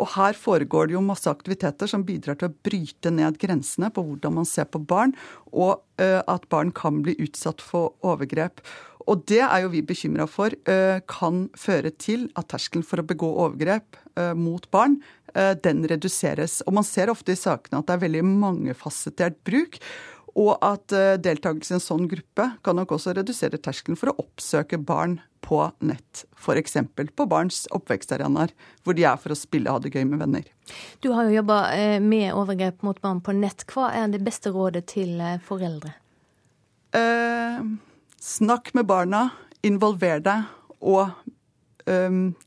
[0.00, 4.04] Og her foregår det jo masse aktiviteter som bidrar til å bryte ned grensene på
[4.06, 5.14] hvordan man ser på barn,
[5.52, 8.62] og uh, at barn kan bli utsatt for overgrep.
[9.10, 13.06] Og det er jo vi bekymra for uh, kan føre til at terskelen for å
[13.06, 15.00] begå overgrep uh, mot barn,
[15.32, 16.58] den reduseres.
[16.68, 19.78] Og man ser ofte i sakene at det er veldig mangefasettert bruk.
[20.36, 20.92] Og at
[21.24, 25.16] deltakelse i en sånn gruppe kan nok også redusere terskelen for å oppsøke barn
[25.52, 26.24] på nett.
[26.40, 26.78] F.eks.
[27.16, 30.48] på barns oppvekstarenaer, hvor de er for å spille og ha det gøy med venner.
[31.04, 33.66] Du har jo jobba uh, med overgrep mot barn på nett.
[33.68, 35.40] Hva er det beste rådet til foreldre?
[35.48, 35.98] foreldre?
[38.22, 39.22] snakk med barna,
[39.64, 40.50] involver deg,
[40.84, 41.08] og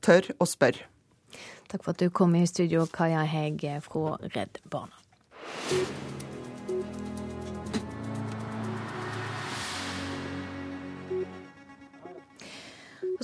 [0.05, 0.85] tør å spørre.
[1.71, 4.95] Takk for at du kom i studio, Kaja Heg fra Redd Barna.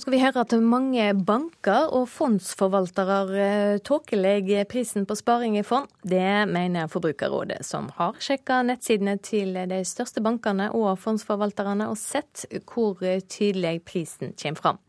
[0.02, 5.90] Skal vi høre at mange banker og fondsforvaltere eh, tåkelegger prisen på sparing i fond.
[6.02, 12.48] Det mener Forbrukerrådet, som har sjekka nettsidene til de største bankene og fondsforvalterne og sett
[12.72, 12.98] hvor
[13.30, 14.80] tydelig prisen kommer fram.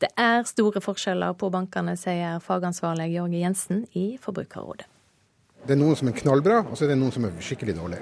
[0.00, 4.88] Det er store forskjeller på bankene, sier fagansvarlig Jørge Jensen i Forbrukerrådet.
[5.64, 8.00] Det er noen som er knallbra, og så er det noen som er skikkelig dårlig.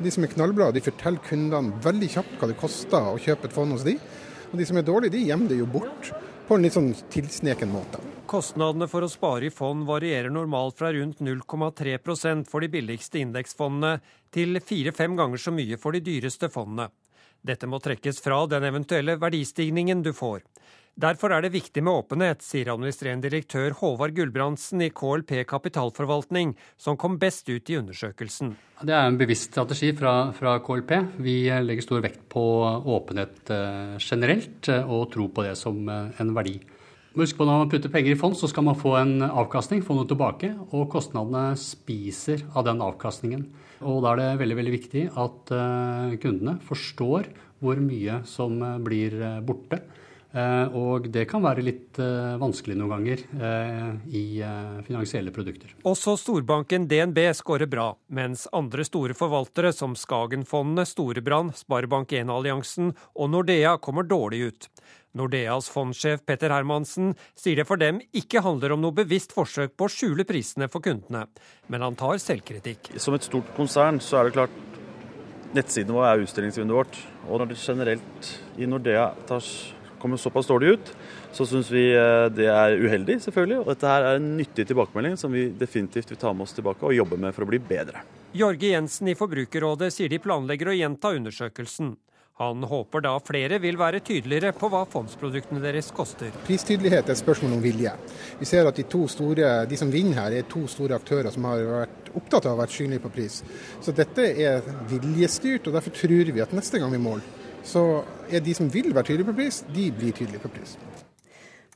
[0.00, 3.54] De som er knallbra, de forteller kundene veldig kjapt hva det koster å kjøpe et
[3.54, 3.96] fond hos de.
[4.50, 6.10] Og de som er dårlige, de gjemmer det jo bort
[6.48, 8.00] på en litt sånn tilsneken måte.
[8.30, 14.00] Kostnadene for å spare i fond varierer normalt fra rundt 0,3% for de billigste indeksfondene
[14.34, 16.88] til fire-fem ganger så mye for de dyreste fondene.
[17.46, 20.42] Dette må trekkes fra den eventuelle verdistigningen du får.
[20.98, 26.98] Derfor er det viktig med åpenhet, sier administrerende direktør Håvard Gulbrandsen i KLP kapitalforvaltning, som
[26.98, 28.56] kom best ut i undersøkelsen.
[28.82, 30.92] Det er en bevisst strategi fra, fra KLP.
[31.22, 32.42] Vi legger stor vekt på
[32.96, 36.58] åpenhet eh, generelt, eh, og tro på det som eh, en verdi.
[37.14, 39.96] Husk på Når man putter penger i fond, så skal man få en avkastning, få
[39.96, 40.52] noe tilbake.
[40.74, 43.46] Og kostnadene spiser av den avkastningen.
[43.86, 45.54] Og da er det veldig, veldig viktig at
[46.20, 47.30] kundene forstår
[47.64, 49.16] hvor mye som blir
[49.46, 49.80] borte
[50.30, 54.24] og det kan være litt eh, vanskelig noen ganger eh, i
[54.86, 55.72] finansielle produkter.
[55.88, 63.74] Også storbanken DNB skårer bra, mens andre store forvaltere som Skagenfondene, Storebrand, Sparebank1-alliansen og Nordea
[63.82, 64.70] kommer dårlig ut.
[65.18, 69.88] Nordeas fondsjef Petter Hermansen sier det for dem ikke handler om noe bevisst forsøk på
[69.88, 71.26] å skjule prisene for kundene,
[71.66, 72.92] men han tar selvkritikk.
[73.02, 74.54] Som et stort konsern så er det klart
[75.56, 77.00] nettsiden vår er utstillingsvinduet vårt.
[77.26, 79.50] Og når det generelt i Nordea tas
[80.00, 80.92] kommer såpass dårlig ut,
[81.36, 83.62] så syns vi eh, det er uheldig, selvfølgelig.
[83.62, 86.86] Og dette her er en nyttig tilbakemelding som vi definitivt vil ta med oss tilbake
[86.88, 88.04] og jobbe med for å bli bedre.
[88.36, 91.96] Jorge Jensen i Forbrukerrådet sier de planlegger å gjenta undersøkelsen.
[92.40, 96.30] Han håper da flere vil være tydeligere på hva fondsproduktene deres koster.
[96.46, 97.92] Pristydelighet er et spørsmål om vilje.
[98.38, 101.44] Vi ser at de, to store, de som vinner her, er to store aktører som
[101.50, 103.42] har vært opptatt av å være synlige på pris.
[103.84, 107.28] Så dette er viljestyrt, og derfor tror vi at neste gang vi måler,
[107.66, 110.76] så er de som vil være tydelige på pris, de blir tydelige på pris.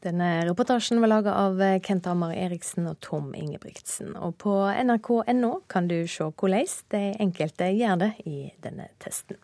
[0.05, 4.13] Denne reportasjen var laga av Kent Amar Eriksen og Tom Ingebrigtsen.
[4.21, 9.41] Og på nrk.no kan du se hvordan de enkelte gjør det i denne testen.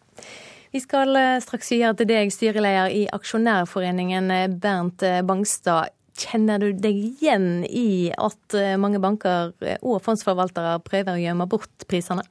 [0.70, 4.28] Vi skal straks gjøre til deg, styreleder i Aksjonærforeningen,
[4.61, 5.97] Bernt Bangstad.
[6.20, 12.26] Kjenner du deg igjen i at mange banker og fondsforvaltere prøver å gjemme bort prisene?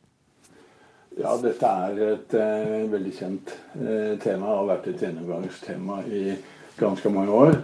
[1.20, 6.22] Ja, dette er et eh, veldig kjent eh, tema og har vært et gjennomgangstema i
[6.80, 7.56] ganske mange år.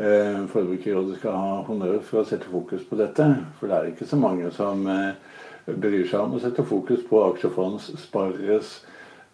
[0.00, 3.26] Eh, Forbrukerrådet skal ha honnør for å sette fokus på dette.
[3.58, 5.10] For det er ikke så mange som eh,
[5.66, 8.70] bryr seg om å sette fokus på aksjefondsspareres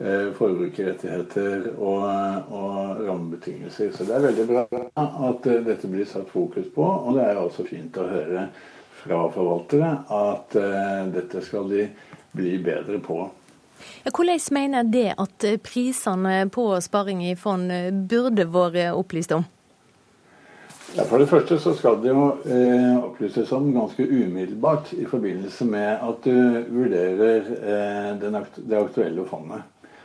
[0.02, 2.02] eh, forbrukerrettigheter og,
[2.50, 3.92] og, rammebetingelser.
[3.94, 4.64] Så det er veldig bra
[5.28, 6.82] at eh, dette blir satt fokus på.
[6.82, 8.48] Og det er også fint å høre
[9.04, 10.58] fra forvaltere at
[11.14, 11.86] dette skal de
[12.38, 13.20] bli bedre på.
[14.08, 17.70] Hvordan mener det at prisene på sparing i fond
[18.10, 19.44] burde vært opplyst om?
[20.92, 25.64] Ja, for det første så skal det jo eh, opplyses om ganske umiddelbart i forbindelse
[25.64, 26.34] med at du
[26.68, 29.62] vurderer eh, akt det aktuelle fondet.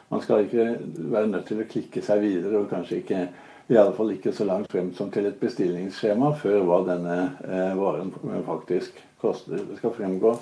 [0.08, 0.78] Man skal ikke
[1.12, 3.26] være nødt til å klikke seg videre, og kanskje ikke
[3.68, 7.74] i alle fall ikke så langt frem som til et bestillingsskjema før hva denne eh,
[7.76, 8.14] varen
[8.48, 9.60] faktisk koster.
[9.60, 10.38] Det skal fremgå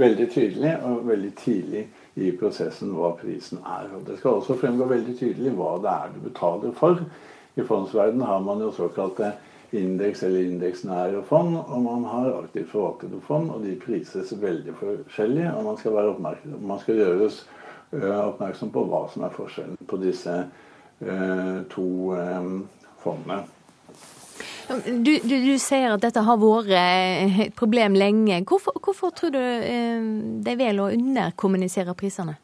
[0.00, 1.84] veldig tydelig og veldig tidlig
[2.20, 3.90] i prosessen hva prisen er.
[3.96, 7.00] Og Det skal også fremgå veldig tydelig hva det er du betaler for.
[7.56, 9.32] I fondsverdenen har man jo såkalte
[9.76, 15.46] indeks eller indeksnære fond, og man har aktivt forvaltede fond, og de prises veldig forskjellig.
[15.54, 16.14] og Man skal,
[16.60, 17.44] man skal gjøres
[17.92, 20.34] oppmerksom på hva som er forskjellen på disse
[21.70, 21.88] to
[23.00, 23.44] fondene.
[24.70, 28.36] Du, du, du, sier at dette har vært eh, et problem lenge.
[28.46, 29.80] Hvorfor, hvorfor tror du de
[30.44, 32.36] det er vel å underkommunisere prisene?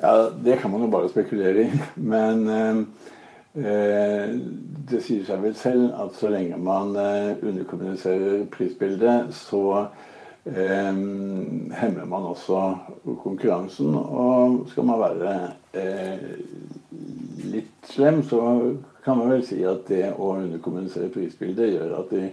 [0.00, 1.82] Ja, Det kan man jo bare spekulere i.
[1.96, 2.80] Men eh,
[3.64, 4.32] eh,
[4.90, 9.62] det sier seg vel selv at så lenge man eh, underkommuniserer prisbildet, så
[10.48, 10.92] eh,
[11.80, 12.64] hemmer man også
[13.24, 13.92] konkurransen.
[13.96, 15.38] Og skal man være
[17.44, 18.42] litt slem, så
[19.06, 22.24] kan man vel si at det å underkommunisere prisbildet gjør at de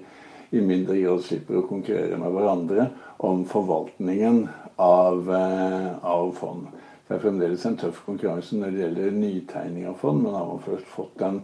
[0.53, 2.87] i mindre grad slipper å konkurrere med hverandre
[3.25, 4.39] om forvaltningen
[4.81, 6.67] av, eh, av fond.
[7.07, 10.65] Det er fremdeles en tøff konkurranse når det gjelder nytegning av fond, men har man
[10.65, 11.41] først fått en,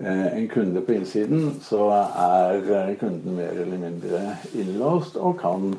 [0.00, 5.76] eh, en kunde på innsiden, så er eh, kunden mer eller mindre innlåst og kan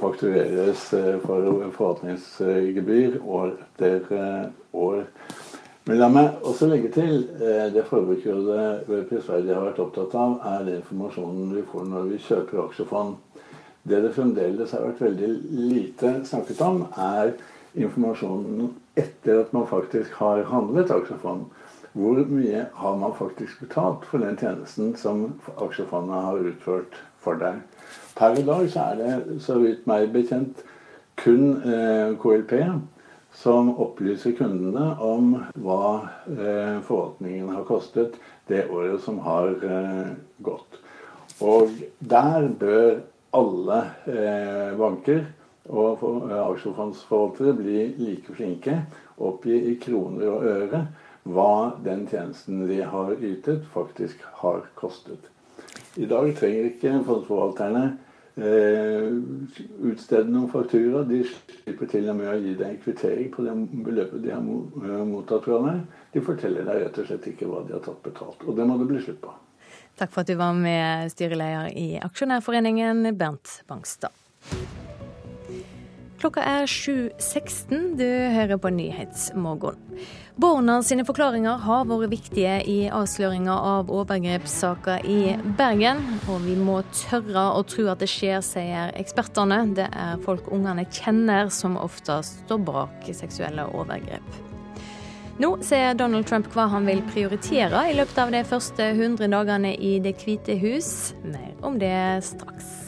[0.00, 0.82] faktureres
[1.24, 5.06] for forvaltningsgebyr år etter år.
[5.88, 10.66] Men la meg også legge til eh, det Forbrukerrådet prisverdig har vært opptatt av, er
[10.66, 13.16] den informasjonen vi får når vi kjøper aksjefond.
[13.88, 15.30] Det det fremdeles har vært veldig
[15.70, 17.32] lite snakket om, er
[17.80, 21.48] informasjonen etter at man faktisk har handlet aksjefond.
[21.96, 25.24] Hvor mye har man faktisk betalt for den tjenesten som
[25.56, 27.64] aksjefondet har utført for deg?
[28.18, 30.60] Per i dag så er det, så vidt meg bekjent,
[31.20, 32.52] kun eh, KLP
[33.32, 38.18] som opplyser kundene om hva eh, forvaltningen har kostet
[38.50, 40.10] det året som har eh,
[40.44, 40.80] gått.
[41.40, 43.00] Og der bør
[43.36, 43.78] alle
[44.10, 45.22] eh, banker
[45.70, 46.02] og
[46.34, 48.80] aksjefondsforvaltere bli like flinke,
[49.22, 50.84] oppgi i kroner og øre
[51.30, 55.28] hva den tjenesten de har ytet, faktisk har kostet.
[56.00, 57.84] I dag trenger ikke fondsforvalterne
[58.36, 61.02] utstede noen faktura.
[61.08, 63.54] De slipper til og med å gi deg en kvittering på det
[63.86, 65.84] beløpet de har eh, mottatt fra deg.
[66.14, 68.44] De forteller deg rett og slett ikke hva de har tatt betalt.
[68.46, 69.34] Og det må det bli slutt på.
[70.00, 74.14] Takk for at du var med, styreleder i Aksjonærforeningen, Bernt Bangstad.
[76.20, 77.94] Klokka er 7.16.
[77.96, 79.78] Du hører på Nyhetsmorgen.
[80.40, 86.02] Barna sine forklaringer har vært viktige i avsløringa av overgrepssaker i Bergen.
[86.28, 89.62] Og vi må tørre å tro at det skjer, sier ekspertene.
[89.78, 94.36] Det er folk ungene kjenner som ofte står bak seksuelle overgrep.
[95.40, 99.72] Nå ser Donald Trump hva han vil prioritere i løpet av de første 100 dagene
[99.72, 101.14] i Det hvite hus.
[101.24, 101.96] Mer om det
[102.28, 102.79] straks.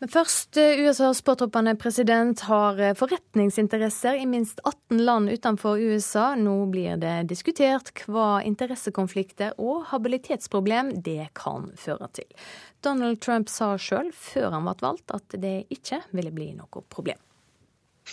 [0.00, 6.30] Men først, eh, USAs påtroppende president har eh, forretningsinteresser i minst 18 land utenfor USA.
[6.40, 12.28] Nå blir det diskutert hva interessekonflikter og habilitetsproblem det kan føre til.
[12.80, 17.20] Donald Trump sa sjøl før han ble valgt at det ikke ville bli noe problem.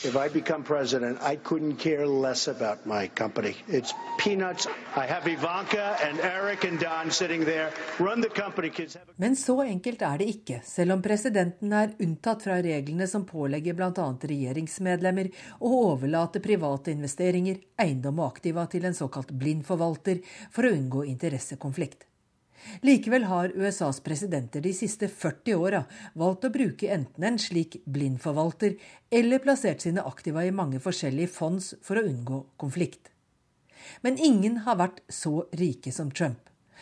[0.04, 3.56] If I become president, I couldn't care less about my company.
[3.68, 4.68] It's peanuts.
[4.96, 7.72] I have Ivanka and Eric and Don sitting there.
[8.00, 8.98] Run the company, kids.
[9.16, 13.74] Men så enkelt er det ikke, selv om presidenten er unntatt fra reglene som pålegger
[13.74, 14.06] bl.a.
[14.34, 20.22] regjeringsmedlemmer å overlate private investeringer, eiendom og aktiva til en såkalt blind forvalter
[20.54, 22.06] for å unngå interessekonflikt.
[22.86, 28.78] Likevel har USAs presidenter de siste 40 åra valgt å bruke enten en slik blindforvalter
[29.12, 33.12] eller plassert sine aktiva i mange forskjellige fonds for å unngå konflikt.
[34.02, 36.42] Men ingen har vært så rike som Trump,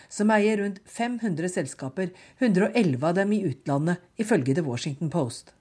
[0.10, 5.55] som eier rundt 500 selskaper, 111 av dem i utlandet, ifølge The Washington Post.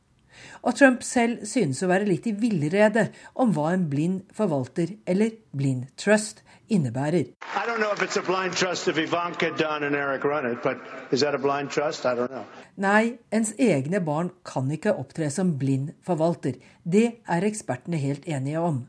[0.62, 5.36] Og Trump selv synes å være litt i villrede om hva en blind forvalter, eller
[5.52, 7.34] blind trust, innebærer.
[12.80, 16.58] Nei, ens egne barn kan ikke opptre som blind forvalter.
[16.82, 18.84] Det er ekspertene helt enige om.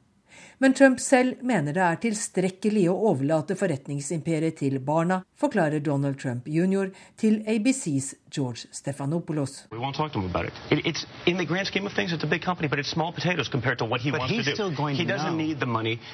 [0.58, 6.48] Men Trump selv mener det er tilstrekkelig å overlate forretningsimperiet til barna, forklarer Donald Trump
[6.48, 6.94] jr.
[7.20, 9.66] til ABCs George Stefanopoulos.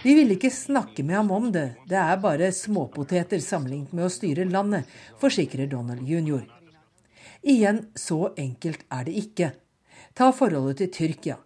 [0.04, 4.14] Vi vil ikke snakke med ham om det, det er bare småpoteter sammenlignet med å
[4.14, 4.90] styre landet,
[5.22, 6.42] forsikrer Donald jr.
[7.42, 9.54] Igjen, så enkelt er det ikke.
[10.18, 11.38] Ta forholdet til Tyrkia.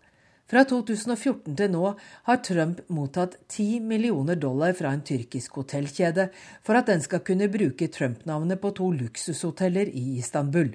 [0.46, 1.88] Fra 2014 til nå
[2.28, 6.28] har Trump mottatt 10 millioner dollar fra en tyrkisk hotellkjede
[6.62, 10.70] for at den skal kunne bruke Trump-navnet på to luksushoteller i Istanbul.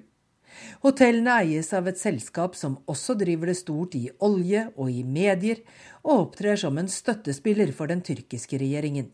[0.83, 5.63] Hotellene eies av et selskap som også driver det stort i olje og i medier,
[6.03, 9.13] og opptrer som en støttespiller for den tyrkiske regjeringen.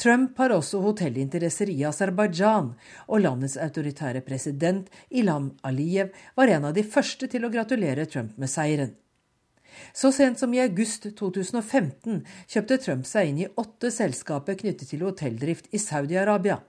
[0.00, 2.72] Trump har også hotellinteresser i Aserbajdsjan,
[3.12, 8.40] og landets autoritære president Ilham Aliyev var en av de første til å gratulere Trump
[8.40, 8.96] med seieren.
[9.92, 15.04] Så sent som i august 2015 kjøpte Trump seg inn i åtte selskaper knyttet til
[15.06, 16.60] hotelldrift i Saudi-Arabia.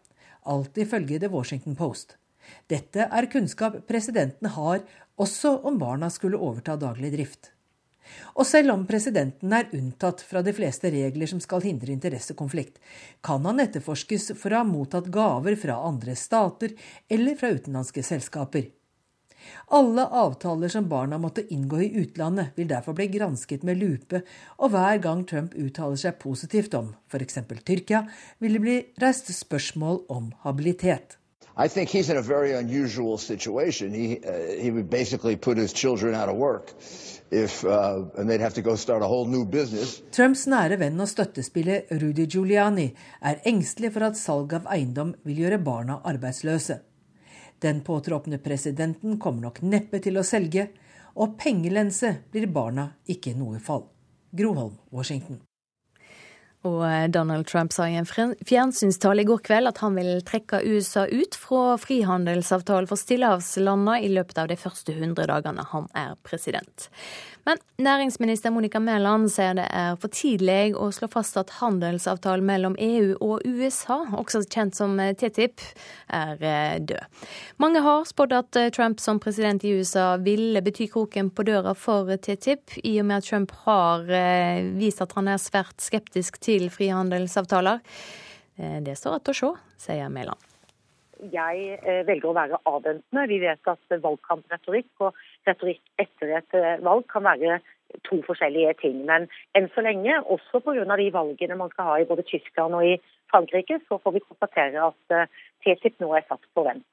[0.50, 2.18] Alt ifølge The Washington Post.
[2.72, 4.82] Dette er kunnskap presidenten har,
[5.22, 7.52] også om barna skulle overta daglig drift.
[8.36, 12.80] Og selv om presidenten er unntatt fra de fleste regler som skal hindre interessekonflikt,
[13.24, 16.76] kan han etterforskes for å ha mottatt gaver fra andre stater
[17.12, 18.68] eller fra utenlandske selskaper.
[19.78, 24.24] Alle avtaler som barna måtte inngå i utlandet, vil derfor bli gransket med lupe,
[24.60, 27.42] og hver gang Trump uttaler seg positivt om f.eks.
[27.66, 28.06] Tyrkia,
[28.40, 31.18] vil det bli reist spørsmål om habilitet.
[31.58, 33.94] I think he's in a very unusual situation.
[33.94, 36.74] He, uh, he would basically put his children out of work.
[37.32, 40.02] If, uh, and they'd have to go start a whole new business.
[40.12, 42.90] Trumps nære venn og støttespiller Rudy Giuliani
[43.22, 46.82] er engstelig for at salg av eiendom vil gjøre barna arbeidsløse.
[47.62, 50.70] Den påtroppende presidenten kommer nok neppe til å selge,
[51.14, 53.86] og pengelense blir barna ikke noe fall.
[54.32, 55.42] Groholm, Washington.
[56.68, 60.62] Og eh, Donald Trump sa i en fjernsynstale i går kveld at han vil trekke
[60.62, 66.14] USA ut fra frihandelsavtalen for stillehavslandene i løpet av de første 100 dagene han er
[66.28, 66.90] president.
[67.44, 72.76] Men næringsminister Monica Mæland sier det er for tidlig å slå fast at handelsavtalen mellom
[72.78, 75.64] EU og USA, også kjent som TTIP,
[76.14, 77.18] er eh, død.
[77.64, 81.74] Mange har spådd at eh, Trump som president i USA ville bety kroken på døra
[81.74, 86.38] for TTIP, i og med at Trump har eh, vist at han er svært skeptisk
[86.46, 87.82] til frihandelsavtaler.
[88.62, 89.54] Det står igjen å se,
[89.88, 90.51] sier Mæland
[91.34, 93.28] jeg velger å være avventende.
[93.30, 95.18] Vi vet at valgkampretorikk og
[95.48, 97.60] retorikk etter et eh, valg kan være
[98.08, 99.02] to forskjellige ting.
[99.10, 100.86] Men enn så lenge, også pga.
[100.98, 102.98] de valgene man skal ha i både Tyskland og i
[103.32, 105.28] Frankrike, så får vi konstatere at eh,
[105.66, 106.88] TTIP nå er satt på vent.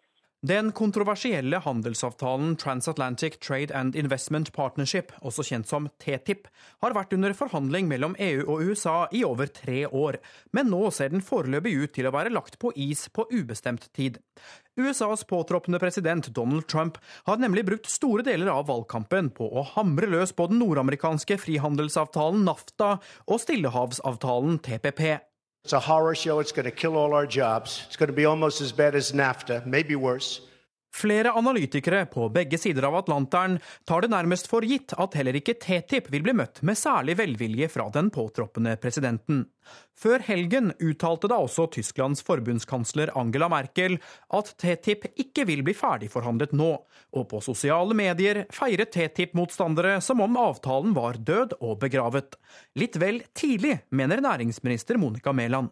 [0.46, 6.44] Den kontroversielle handelsavtalen Transatlantic Trade and Investment Partnership, også kjent som TTIP,
[6.78, 10.20] har vært under forhandling mellom EU og USA i over tre år,
[10.54, 14.20] men nå ser den foreløpig ut til å være lagt på is på ubestemt tid.
[14.78, 20.06] USAs påtroppende president Donald Trump har nemlig brukt store deler av valgkampen på å hamre
[20.06, 22.94] løs på den nordamerikanske frihandelsavtalen NAFTA
[23.26, 25.18] og stillehavsavtalen TPP.
[25.68, 26.38] It's a horror show.
[26.38, 27.82] It's going to kill all our jobs.
[27.88, 30.40] It's going to be almost as bad as NAFTA, maybe worse.
[30.94, 35.58] Flere analytikere på begge sider av Atlanteren tar det nærmest for gitt at heller ikke
[35.60, 39.44] TTIP vil bli møtt med særlig velvilje fra den påtroppende presidenten.
[39.98, 43.98] Før helgen uttalte da også Tysklands forbundskansler Angela Merkel
[44.34, 46.70] at TTIP ikke vil bli ferdigforhandlet nå,
[47.12, 52.40] og på sosiale medier feiret TTIP-motstandere som om avtalen var død og begravet.
[52.80, 55.68] Litt vel tidlig, mener næringsminister Monica Mæland.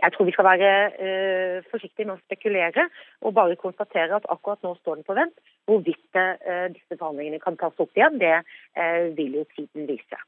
[0.00, 2.88] Jeg tror vi skal være uh, forsiktige med å spekulere
[3.26, 5.36] og bare konstatere at akkurat nå står den på vent.
[5.68, 10.20] Hvorvidt uh, disse forhandlingene kan tas opp igjen, det uh, vil jo tiden vise.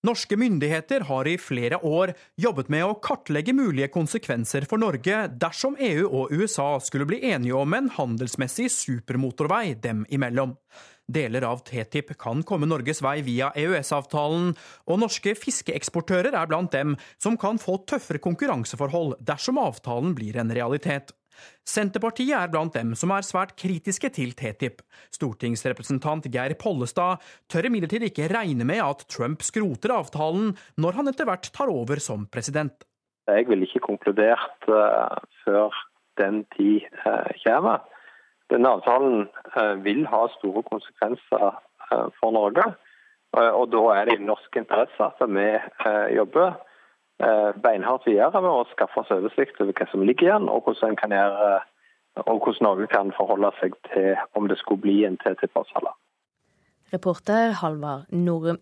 [0.00, 5.76] Norske myndigheter har i flere år jobbet med å kartlegge mulige konsekvenser for Norge dersom
[5.76, 10.56] EU og USA skulle bli enige om en handelsmessig supermotorvei dem imellom.
[11.10, 14.52] Deler av TTIP kan komme Norges vei via EØS-avtalen,
[14.86, 20.54] og norske fiskeeksportører er blant dem som kan få tøffere konkurranseforhold dersom avtalen blir en
[20.54, 21.10] realitet.
[21.66, 24.82] Senterpartiet er blant dem som er svært kritiske til TTIP.
[25.14, 31.28] Stortingsrepresentant Geir Pollestad tør imidlertid ikke regne med at Trump skroter avtalen når han etter
[31.28, 32.84] hvert tar over som president.
[33.30, 35.74] Jeg vil ikke konkludert uh, før
[36.20, 37.86] den tid uh, kommer.
[38.50, 42.66] Denne avtalen eh, vil ha store konsekvenser eh, for Norge.
[43.36, 45.46] Eh, og Da er det i norsk interesse at vi
[46.16, 46.58] jobber
[47.60, 51.50] beinhardt videre med å skaffe oss oversikt over hva som ligger igjen, og hvordan, gjøre,
[52.16, 55.92] og hvordan Norge kan forholde seg til om det skulle bli en TTIP-avtale.
[56.94, 58.56] Reporter Halvard Norum.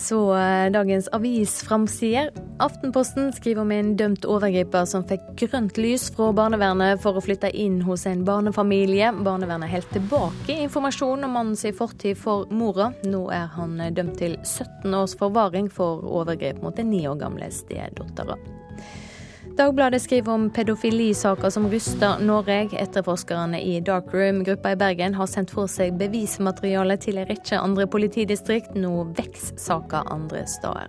[0.00, 0.20] Så
[0.72, 2.30] dagens dagens avisframsider.
[2.58, 7.50] Aftenposten skriver om en dømt overgriper som fikk grønt lys fra barnevernet for å flytte
[7.56, 9.12] inn hos en barnefamilie.
[9.24, 12.90] Barnevernet holdt tilbake informasjon om mannens fortid for mora.
[13.04, 17.52] Nå er han dømt til 17 års forvaring for overgrep mot den ni år gamle
[17.52, 18.38] stedattera.
[19.60, 22.70] Dagbladet skriver om pedofilisaker som ryster Norge.
[22.80, 27.84] Etterforskerne i Dark Room-gruppa i Bergen har sendt for seg bevismateriale til en rekke andre
[27.92, 28.72] politidistrikt.
[28.72, 30.88] Nå vokser saka andre steder.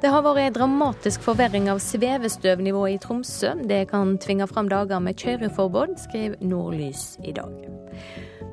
[0.00, 3.52] Det har vært en dramatisk forverring av svevestøvnivået i Tromsø.
[3.68, 7.52] Det kan tvinge fram dager med kjøreforbud, skriver Nordlys i dag.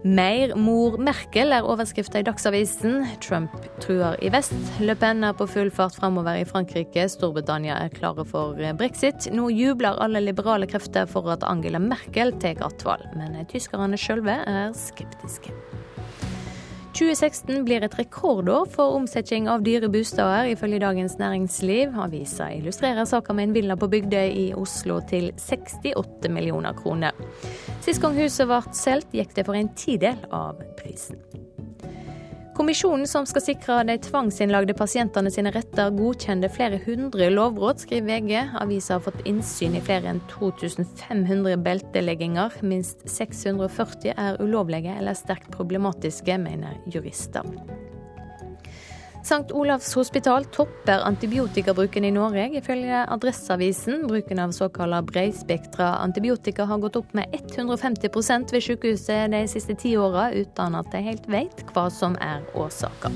[0.04, 3.06] Mer mor Merkel er overskrifta i Dagsavisen.
[3.24, 4.56] Trump truer i vest.
[4.84, 7.06] Le Pen er på full fart framover i Frankrike.
[7.08, 9.30] Storbritannia er klare for brexit.
[9.32, 14.76] Nå jubler alle liberale krefter for at Angela Merkel tar attvalg, men tyskerne sjølve er
[14.76, 15.56] skeptiske.
[16.94, 21.96] 2016 blir et rekordår for omsetning av dyre bosteder, ifølge Dagens Næringsliv.
[21.98, 27.18] Avisa illustrerer saka med en villa på Bygdøy i Oslo til 68 millioner kroner.
[27.82, 31.18] Sist gang huset ble solgt, gikk det for en tidel av prisen.
[32.54, 38.52] Kommisjonen som skal sikre de tvangsinnlagde pasientene sine retter, godkjente flere hundre lovbrudd, skriver VG.
[38.62, 42.60] Avisa har fått innsyn i flere enn 2500 beltelegginger.
[42.62, 47.50] Minst 640 er ulovlige eller sterkt problematiske, mener jurister.
[49.24, 49.52] St.
[49.52, 52.50] Olavs hospital topper antibiotikabruken i Norge.
[52.58, 59.48] Ifølge Adresseavisen bruken av såkalla breispektra antibiotika har gått opp med 150% ved sykehuset de
[59.48, 63.14] siste ti åra, uten at de helt vet hva som er årsaka.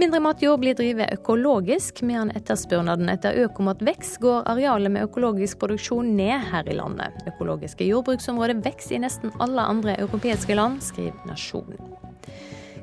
[0.00, 6.14] Mindre matjord blir drevet økologisk, mens etterspørnaden etter økomat vekst, går arealet med økologisk produksjon
[6.16, 7.20] ned her i landet.
[7.28, 12.09] Økologiske jordbruksområder vokser i nesten alle andre europeiske land, skriver Nasjonen.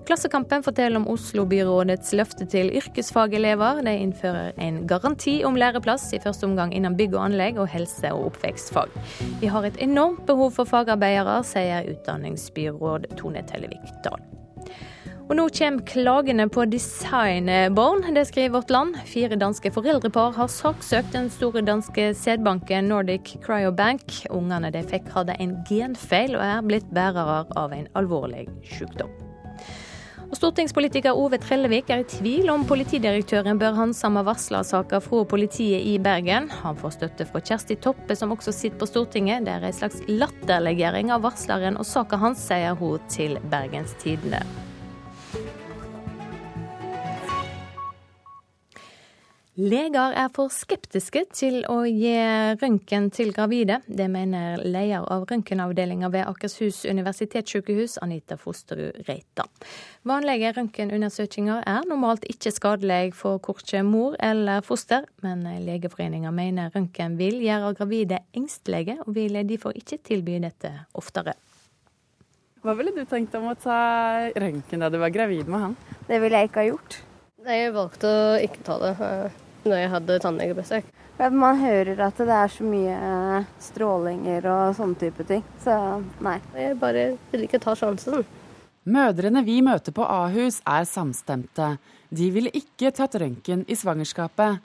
[0.07, 3.81] Klassekampen forteller om Oslo-byrådets løfte til yrkesfagelever.
[3.83, 8.13] De innfører en garanti om læreplass, i første omgang innen bygg og anlegg og helse-
[8.15, 8.95] og oppvekstfag.
[9.41, 14.23] Vi har et enormt behov for fagarbeidere, sier utdanningsbyråd Tone Tellevik Dahl.
[15.27, 18.95] Og nå kommer klagene på designbarn, det skriver Vårt Land.
[19.11, 24.21] Fire danske foreldrepar har saksøkt den store danske sædbanken Nordic Cryobank.
[24.31, 29.26] Ungene de fikk hadde en genfeil og er blitt bærere av en alvorlig sykdom.
[30.37, 36.51] Stortingspolitiker Ove Trellevik er i tvil om politidirektøren bør handsame varslersaker fra politiet i Bergen.
[36.61, 39.47] Han får støtte fra Kjersti Toppe, som også sitter på Stortinget.
[39.47, 44.45] Det er en slags latterliggjøring av varsleren og saka hans, sier hun til Bergens Tidende.
[49.57, 52.11] Leger er for skeptiske til å gi
[52.61, 53.79] røntgen til gravide.
[53.89, 59.47] Det mener leder av røntgenavdelinga ved Akershus universitetssykehus, Anita Fosterud Reita.
[60.05, 67.17] Vanlige røntgenundersøkelser er normalt ikke skadelig for korkje mor eller foster, men Legeforeninga mener røntgen
[67.17, 71.33] vil gjøre gravide engstelige, og vil derfor ikke tilby dette oftere.
[72.61, 73.81] Hva ville du tenkt om å ta
[74.37, 75.75] røntgen da du var gravid med han?
[76.05, 77.01] Det ville jeg ikke ha gjort.
[77.47, 78.95] Jeg valgte å ikke ta det
[79.65, 80.89] når jeg hadde tannlegebesøk.
[81.33, 82.97] Man hører at det er så mye
[83.63, 85.41] strålinger og sånne type ting.
[85.63, 85.73] Så
[86.23, 86.37] nei.
[86.53, 88.21] Jeg bare vil ikke ta sjansen.
[88.87, 91.73] Mødrene vi møter på Ahus er samstemte.
[92.13, 94.61] De ville ikke tatt røntgen i svangerskapet.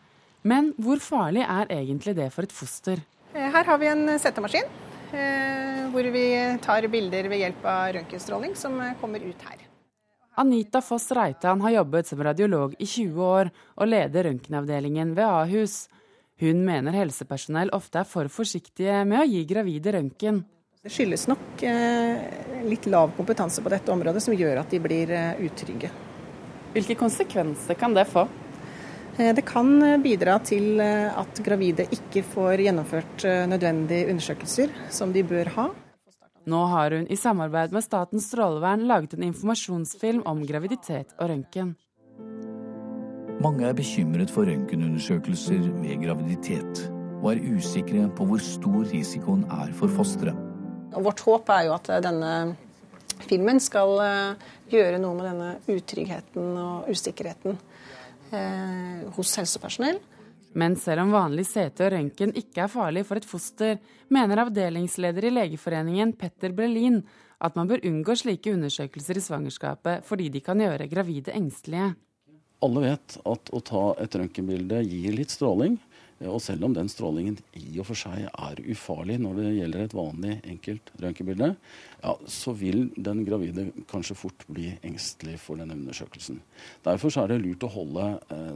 [0.46, 3.00] Men hvor farlig er egentlig det for et foster?
[3.32, 4.68] Her har vi en settemaskin
[5.92, 6.24] hvor vi
[6.64, 9.61] tar bilder ved hjelp av røntgenstråling som kommer ut her.
[10.34, 15.74] Anita Foss Reitan har jobbet som radiolog i 20 år og leder røntgenavdelingen ved Ahus.
[16.40, 20.40] Hun mener helsepersonell ofte er for forsiktige med å gi gravide røntgen.
[20.82, 21.62] Det skyldes nok
[22.64, 25.12] litt lav kompetanse på dette området som gjør at de blir
[25.44, 25.92] utrygge.
[26.72, 28.24] Hvilke konsekvenser kan det få?
[29.12, 35.68] Det kan bidra til at gravide ikke får gjennomført nødvendige undersøkelser som de bør ha.
[36.46, 41.76] Nå har hun i samarbeid med Statens strålevern laget en informasjonsfilm om graviditet og røntgen.
[43.42, 46.82] Mange er bekymret for røntgenundersøkelser ved graviditet,
[47.22, 50.38] og er usikre på hvor stor risikoen er for fosteret.
[50.92, 52.32] Vårt håp er jo at denne
[53.22, 53.94] filmen skal
[54.72, 57.54] gjøre noe med denne utryggheten og usikkerheten
[58.34, 60.02] eh, hos helsepersonell.
[60.58, 63.78] Men selv om vanlig CT og røntgen ikke er farlig for et foster,
[64.12, 67.00] mener avdelingsleder i Legeforeningen Petter Brelin
[67.42, 71.92] at man bør unngå slike undersøkelser i svangerskapet fordi de kan gjøre gravide engstelige.
[72.62, 75.80] Alle vet at å ta et røntgenbilde gir litt stråling.
[76.30, 79.96] Og selv om den strålingen i og for seg er ufarlig når det gjelder et
[79.96, 81.48] vanlig, enkelt røntgenbilde,
[82.02, 86.38] ja, så vil den gravide kanskje fort bli engstelig for denne undersøkelsen.
[86.86, 88.54] Derfor er det lurt å holde eh,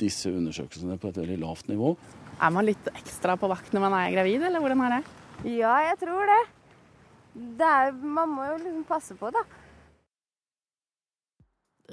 [0.00, 1.94] disse undersøkelsene på et veldig lavt nivå.
[2.42, 5.02] Er man litt ekstra på vakt når man er gravid, eller hvordan er det?
[5.56, 6.42] Ja, jeg tror det.
[7.58, 9.42] det er, man må jo liksom passe på, da.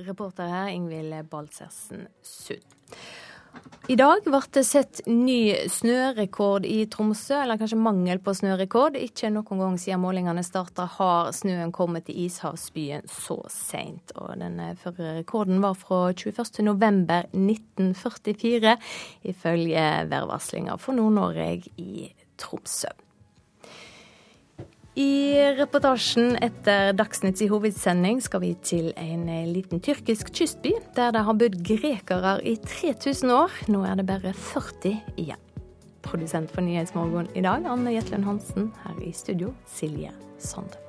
[0.06, 2.78] Reporter her Ingvild Balsersen Sund.
[3.90, 8.94] I dag ble det sett ny snørekord i Tromsø, eller kanskje mangel på snørekord.
[9.02, 14.14] Ikke noen gang siden målingene starta har snøen kommet til ishavsbyen så seint.
[14.38, 18.78] Den førre rekorden var fra 21.11.1944,
[19.34, 22.94] ifølge værvarslinga for Nord-Norge i Tromsø.
[24.98, 31.38] I reportasjen etter Dagsnytts hovedsending skal vi til en liten tyrkisk kystby, der det har
[31.38, 33.54] bodd grekere i 3000 år.
[33.70, 35.46] Nå er det bare 40 igjen.
[36.02, 38.72] Produsent for Nyhetsmorgen i dag, Anne Jetlund Hansen.
[38.86, 40.10] Her i studio, Silje
[40.42, 40.80] Sande.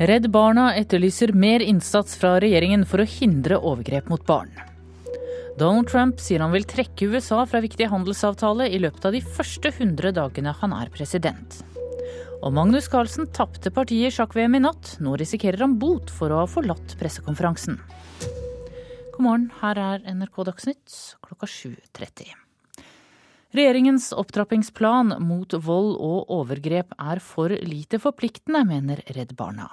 [0.00, 4.54] Redd Barna etterlyser mer innsats fra regjeringen for å hindre overgrep mot barn.
[5.60, 9.68] Donald Trump sier han vil trekke USA fra viktige handelsavtale i løpet av de første
[9.74, 11.58] 100 dagene han er president.
[12.40, 14.94] Og Magnus Carlsen tapte partiet i sjakk-VM i natt.
[15.04, 17.76] Nå risikerer han bot for å ha forlatt pressekonferansen.
[19.12, 22.32] God morgen, her er NRK Dagsnytt klokka 7.30.
[23.50, 29.66] Regjeringens opptrappingsplan mot vold og overgrep er for lite forpliktende, mener Redd Barna.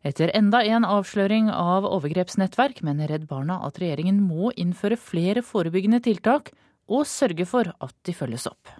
[0.00, 6.00] Etter enda en avsløring av overgrepsnettverk mener Redd Barna at regjeringen må innføre flere forebyggende
[6.08, 6.54] tiltak
[6.88, 8.72] og sørge for at de følges opp.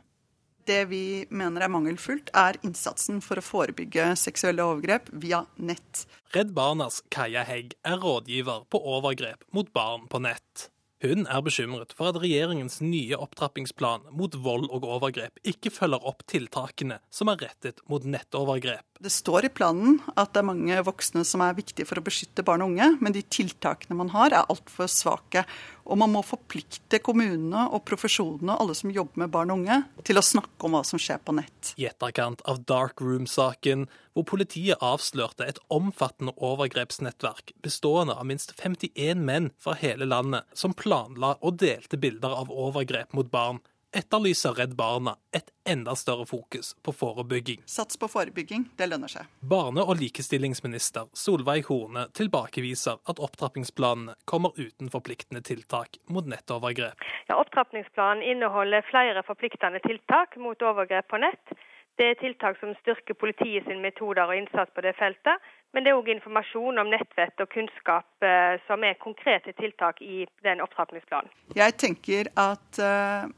[0.65, 6.07] Det vi mener er mangelfullt, er innsatsen for å forebygge seksuelle overgrep via nett.
[6.33, 10.71] Redd Barnas Kaja Hegg er rådgiver på overgrep mot barn på nett.
[10.99, 16.25] Hun er bekymret for at regjeringens nye opptrappingsplan mot vold og overgrep ikke følger opp
[16.27, 18.88] tiltakene som er rettet mot nettovergrep.
[18.99, 22.43] Det står i planen at det er mange voksne som er viktige for å beskytte
[22.43, 25.45] barn og unge, men de tiltakene man har er altfor svake.
[25.87, 29.79] Og man må forplikte kommunene og profesjonene og alle som jobber med barn og unge,
[30.03, 31.73] til å snakke om hva som skjer på nett.
[31.79, 33.87] I etterkant av Dark Room-saken,
[34.19, 40.75] hvor politiet avslørte et omfattende overgrepsnettverk bestående av minst 51 menn fra hele landet, som
[40.75, 43.63] planla og delte bilder av overgrep mot barn,
[43.93, 47.63] etterlyser Redd Barna et enda større fokus på forebygging.
[47.67, 49.29] Sats på forebygging, det lønner seg.
[49.41, 57.01] Barne- og likestillingsminister Solveig Horne tilbakeviser at opptrappingsplanene kommer uten forpliktende tiltak mot nettovergrep.
[57.29, 61.57] Ja, opptrappingsplanen inneholder flere forpliktende tiltak mot overgrep på nett.
[61.99, 65.43] Det er tiltak som styrker politiet sine metoder og innsats på det feltet.
[65.75, 70.23] Men det er òg informasjon om nettvett og kunnskap eh, som er konkrete tiltak i
[70.47, 71.29] den opptrappingsplanen.
[71.59, 73.29] Jeg tenker at uh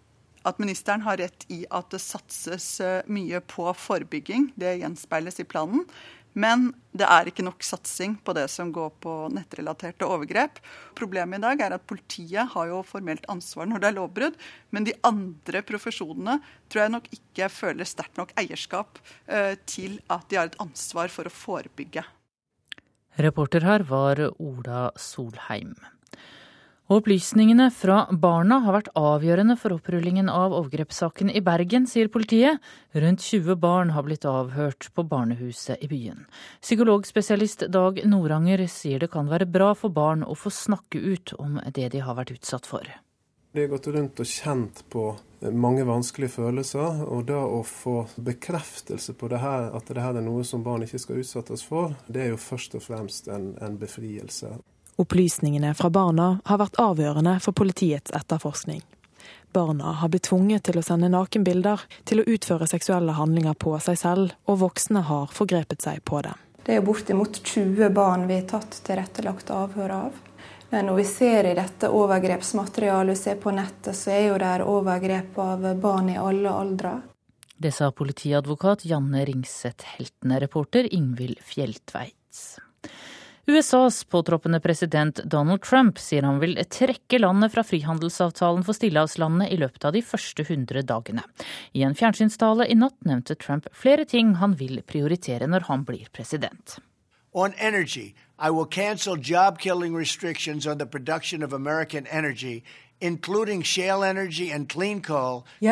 [0.49, 4.51] at ministeren har rett i at det satses eh, mye på forebygging.
[4.61, 5.85] Det gjenspeiles i planen.
[6.39, 10.61] Men det er ikke nok satsing på det som går på nettrelaterte overgrep.
[10.99, 14.39] Problemet i dag er at politiet har jo formelt ansvar når det er lovbrudd,
[14.71, 16.39] men de andre profesjonene
[16.71, 21.11] tror jeg nok ikke føler sterkt nok eierskap eh, til at de har et ansvar
[21.11, 22.07] for å forebygge.
[23.21, 25.75] Reporter her var Ola Solheim.
[26.91, 32.59] Opplysningene fra barna har vært avgjørende for opprullingen av overgrepssaken i Bergen, sier politiet.
[32.99, 36.25] Rundt 20 barn har blitt avhørt på barnehuset i byen.
[36.59, 41.61] Psykologspesialist Dag Noranger sier det kan være bra for barn å få snakke ut om
[41.79, 42.91] det de har vært utsatt for.
[43.55, 45.05] Vi har gått rundt og kjent på
[45.55, 50.27] mange vanskelige følelser, og da å få bekreftelse på det her, at det her er
[50.27, 53.79] noe som barn ikke skal utsettes for, det er jo først og fremst en, en
[53.79, 54.57] befrielse.
[55.01, 58.83] Opplysningene fra barna har vært avgjørende for politiets etterforskning.
[59.53, 63.97] Barna har blitt tvunget til å sende nakenbilder, til å utføre seksuelle handlinger på seg
[63.97, 66.37] selv, og voksne har forgrepet seg på dem.
[66.67, 70.19] Det er bortimot 20 barn vi har tatt tilrettelagt avhør av.
[70.71, 74.55] Men når vi ser i dette overgrepsmaterialet vi ser på nettet, så er jo det
[74.69, 76.99] overgrep av barn i alle aldre.
[77.57, 82.61] Det sa politiadvokat Janne Ringseth Heltene, reporter Ingvild Fjeltveits.
[83.51, 89.59] USAs påtroppende president Donald Trump sier han vil trekke landet fra frihandelsavtalen for stillehavslandene i
[89.59, 91.25] løpet av de første 100 dagene.
[91.75, 96.07] I en fjernsynstale i natt nevnte Trump flere ting han vil prioritere når han blir
[96.15, 96.79] president.
[97.33, 102.63] On energy, I will cancel job killing restrictions on the production of American energy
[103.01, 103.17] jeg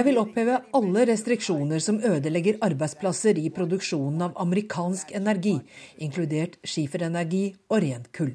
[0.07, 5.61] vil oppheve alle restriksjoner som ødelegger arbeidsplasser i produksjonen av amerikansk energi,
[6.01, 8.33] inkludert skiferenergi og rent kull.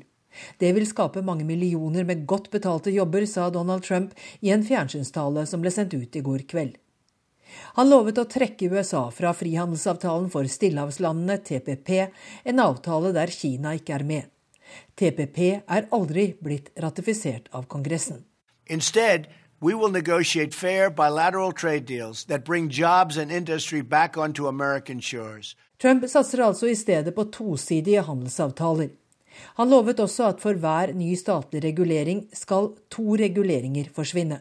[0.62, 5.46] Det vil skape mange millioner med godt betalte jobber, sa Donald Trump i en fjernsynstale
[5.50, 6.78] som ble sendt ut i går kveld.
[7.78, 11.90] Han lovet å trekke USA fra frihandelsavtalen for stillehavslandene, TPP,
[12.46, 14.30] en avtale der Kina ikke er med.
[14.98, 18.33] TPP er aldri blitt ratifisert av Kongressen.
[18.68, 19.28] Instead,
[19.62, 25.02] we will negotiate fair bilateral trade deals that bring jobs and industry back onto American
[25.02, 25.56] shores.
[25.80, 28.90] Trump satser altså i stedet på tosidige handelsavtaler.
[29.58, 34.40] Han lovet også at for hver ny statlig regulering skal to reguleringer forsvinne.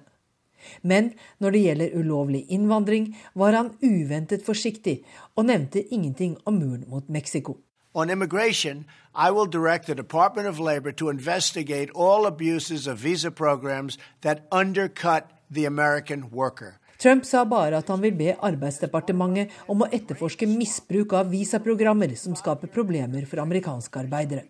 [0.82, 5.00] Men når det gjelder ulovlig innvandring, var han uventet forsiktig
[5.36, 7.56] og nevnte ingenting om muren mot Mexico.
[7.94, 13.30] On immigration, I will direct the Department of Labor to investigate all abuses of visa
[13.30, 16.80] programs that undercut the American worker.
[16.98, 22.32] Trump sa bare at han vil be Arbeidsdepartementet om å etterforske misbruk av visaprogrammer som
[22.38, 24.46] skaper problemer for amerikanske arbeidere.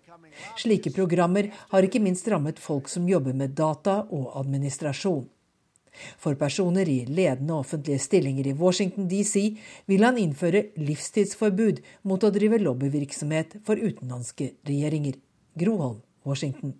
[0.60, 5.24] Slike programmer har ikke minst rammet folk som jobber med data og administrasjon.
[6.20, 9.48] For personer i ledende offentlige stillinger i Washington DC
[9.90, 15.18] vil han innføre livstidsforbud mot å drive lobbyvirksomhet for utenlandske regjeringer.
[15.58, 16.76] Groholm, Washington.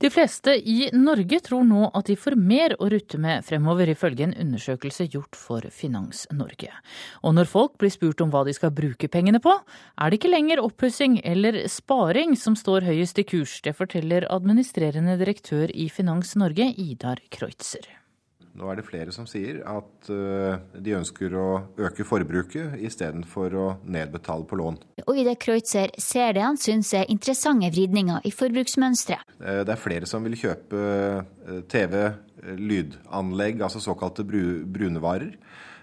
[0.00, 4.24] De fleste i Norge tror nå at de får mer å rutte med fremover, ifølge
[4.24, 6.72] en undersøkelse gjort for Finans Norge.
[7.20, 10.32] Og når folk blir spurt om hva de skal bruke pengene på, er det ikke
[10.32, 13.60] lenger oppussing eller sparing som står høyest i kurs.
[13.60, 17.99] Det forteller administrerende direktør i Finans Norge, Idar Kreutzer.
[18.58, 21.46] Nå er det flere som sier at de ønsker å
[21.86, 24.78] øke forbruket istedenfor å nedbetale på lån.
[25.06, 29.36] Og Ida Kreutzer ser det han syns er interessante vridninger i forbruksmønsteret.
[29.38, 30.80] Det er flere som vil kjøpe
[31.70, 31.94] TV,
[32.58, 35.36] lydanlegg, altså såkalte brunevarer.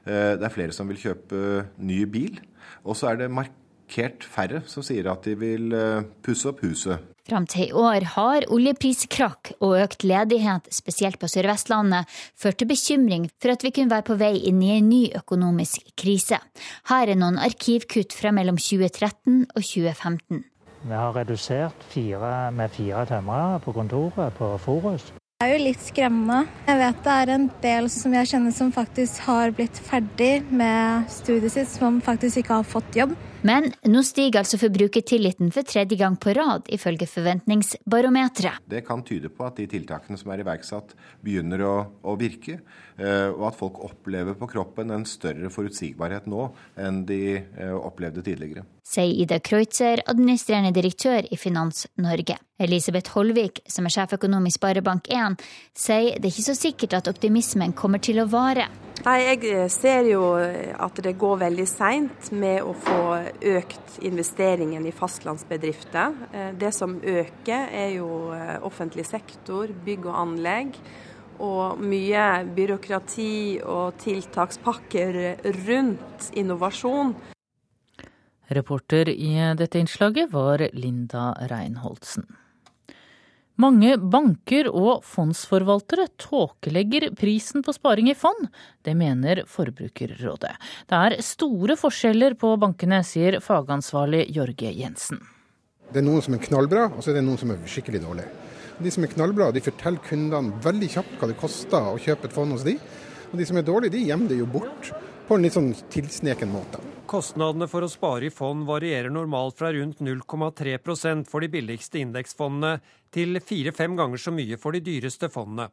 [0.07, 1.39] Det er flere som vil kjøpe
[1.79, 2.41] ny bil.
[2.83, 5.71] Og så er det markert færre som sier at de vil
[6.23, 6.99] pusse opp huset.
[7.27, 12.07] Fram til i år har oljepriskrakk og økt ledighet, spesielt på Sør-Vestlandet,
[12.39, 15.91] ført til bekymring for at vi kunne være på vei inn i en ny økonomisk
[15.99, 16.39] krise.
[16.87, 20.45] Her er noen arkivkutt fra mellom 2013 og 2015.
[20.87, 25.11] Vi har redusert fire, med fire tømrere på kontoret på Forus.
[25.37, 26.47] Det er jo litt skremmende.
[26.65, 31.11] Jeg vet det er en del som jeg kjenner som faktisk har blitt ferdig med
[31.11, 33.19] studiet sitt, som faktisk ikke har fått jobb.
[33.47, 38.65] Men nå stiger altså forbrukertilliten for tredje gang på rad, ifølge Forventningsbarometeret.
[38.67, 40.91] Det kan tyde på at de tiltakene som er iverksatt,
[41.23, 42.59] begynner å, å virke,
[42.97, 46.49] og at folk opplever på kroppen en større forutsigbarhet nå
[46.81, 47.37] enn de
[47.77, 48.65] opplevde tidligere.
[48.87, 52.37] Sier Ida Kreutzer, administrerende direktør i Finans Norge.
[52.59, 55.39] Elisabeth Holvik, som er sjeføkonom i Sparebank1,
[55.77, 58.69] sier det er ikke så sikkert at optimismen kommer til å vare.
[59.05, 63.01] Nei, Jeg ser jo at det går veldig seint med å få
[63.53, 66.15] økt investeringen i fastlandsbedrifter.
[66.57, 68.09] Det som øker er jo
[68.67, 70.79] offentlig sektor, bygg og anlegg.
[71.37, 72.25] Og mye
[72.57, 75.21] byråkrati og tiltakspakker
[75.67, 77.13] rundt innovasjon.
[78.49, 82.25] Reporter i dette innslaget var Linda Reinholdsen.
[83.57, 88.51] Mange banker og fondsforvaltere tåkelegger prisen på sparing i fond.
[88.85, 90.51] Det mener Forbrukerrådet.
[90.85, 95.23] Det er store forskjeller på bankene, sier fagansvarlig Jorge Jensen.
[95.89, 98.29] Det er noen som er knallbra, og så er det noen som er skikkelig dårlige.
[98.77, 102.37] De som er knallbra, de forteller kundene veldig kjapt hva det koster å kjøpe et
[102.37, 102.75] fond hos de.
[103.31, 104.91] Og de som er dårlige, de gjemmer det jo bort
[105.25, 106.83] på en litt sånn tilsneken måte.
[107.07, 112.81] Kostnadene for å spare i fond varierer normalt fra rundt 0,3% for de billigste indeksfondene
[113.15, 115.69] til fire-fem ganger så mye for de dyreste fondene.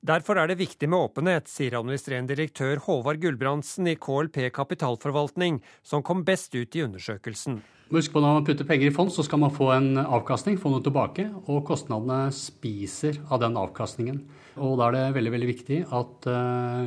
[0.00, 6.04] Derfor er det viktig med åpenhet, sier administrerende direktør Håvard Gulbrandsen i KLP kapitalforvaltning, som
[6.06, 7.58] kom best ut i undersøkelsen.
[7.92, 10.72] Husk på Når man putter penger i fond, så skal man få en avkastning, få
[10.72, 11.26] noe tilbake.
[11.48, 14.22] Og kostnadene spiser av den avkastningen.
[14.56, 16.30] Og Da er det veldig veldig viktig at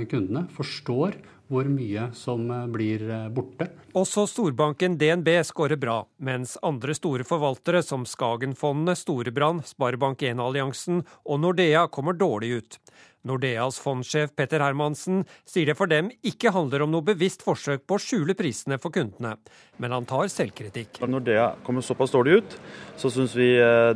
[0.10, 1.20] kundene forstår
[1.52, 3.04] hvor mye som blir
[3.36, 3.68] borte.
[3.98, 11.90] Også storbanken DNB skårer bra, mens andre store forvaltere som Skagenfondene, Storebrand, Sparebank1-alliansen og Nordea
[11.92, 12.80] kommer dårlig ut.
[13.28, 18.00] Nordeas fondsjef Petter Hermansen sier det for dem ikke handler om noe bevisst forsøk på
[18.00, 19.36] å skjule prisene for kundene,
[19.78, 20.98] men han tar selvkritikk.
[21.04, 22.58] Når Nordea kommer såpass dårlig ut,
[22.98, 23.52] så syns vi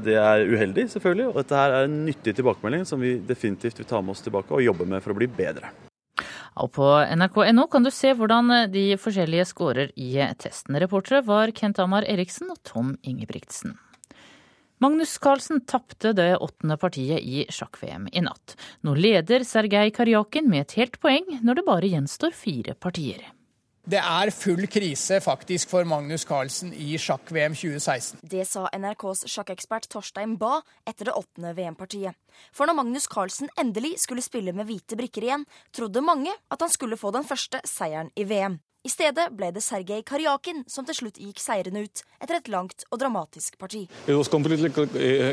[0.06, 1.32] det er uheldig, selvfølgelig.
[1.32, 4.54] Og dette her er en nyttig tilbakemelding som vi definitivt vil ta med oss tilbake
[4.54, 5.74] og jobbe med for å bli bedre.
[6.56, 6.88] Og på
[7.18, 10.78] nrk.no kan du se hvordan de forskjellige scorer i testen.
[10.80, 13.76] Reportere var Kent Amar Eriksen og Tom Ingebrigtsen.
[14.84, 18.58] Magnus Carlsen tapte det åttende partiet i sjakk-VM i natt.
[18.84, 23.24] Nå leder Sergej Karjakin med et helt poeng, når det bare gjenstår fire partier.
[23.86, 28.18] Det er full krise faktisk for Magnus Carlsen i sjakk-VM 2016.
[28.26, 32.18] Det sa NRKs sjakkekspert Torstein Bae etter det åttende VM-partiet.
[32.50, 36.74] For når Magnus Carlsen endelig skulle spille med hvite brikker igjen, trodde mange at han
[36.74, 38.58] skulle få den første seieren i VM.
[38.86, 42.88] I stedet ble det Sergej Karjakin som til slutt gikk seirende ut etter et langt
[42.90, 43.84] og dramatisk parti.
[44.08, 44.74] It was completely,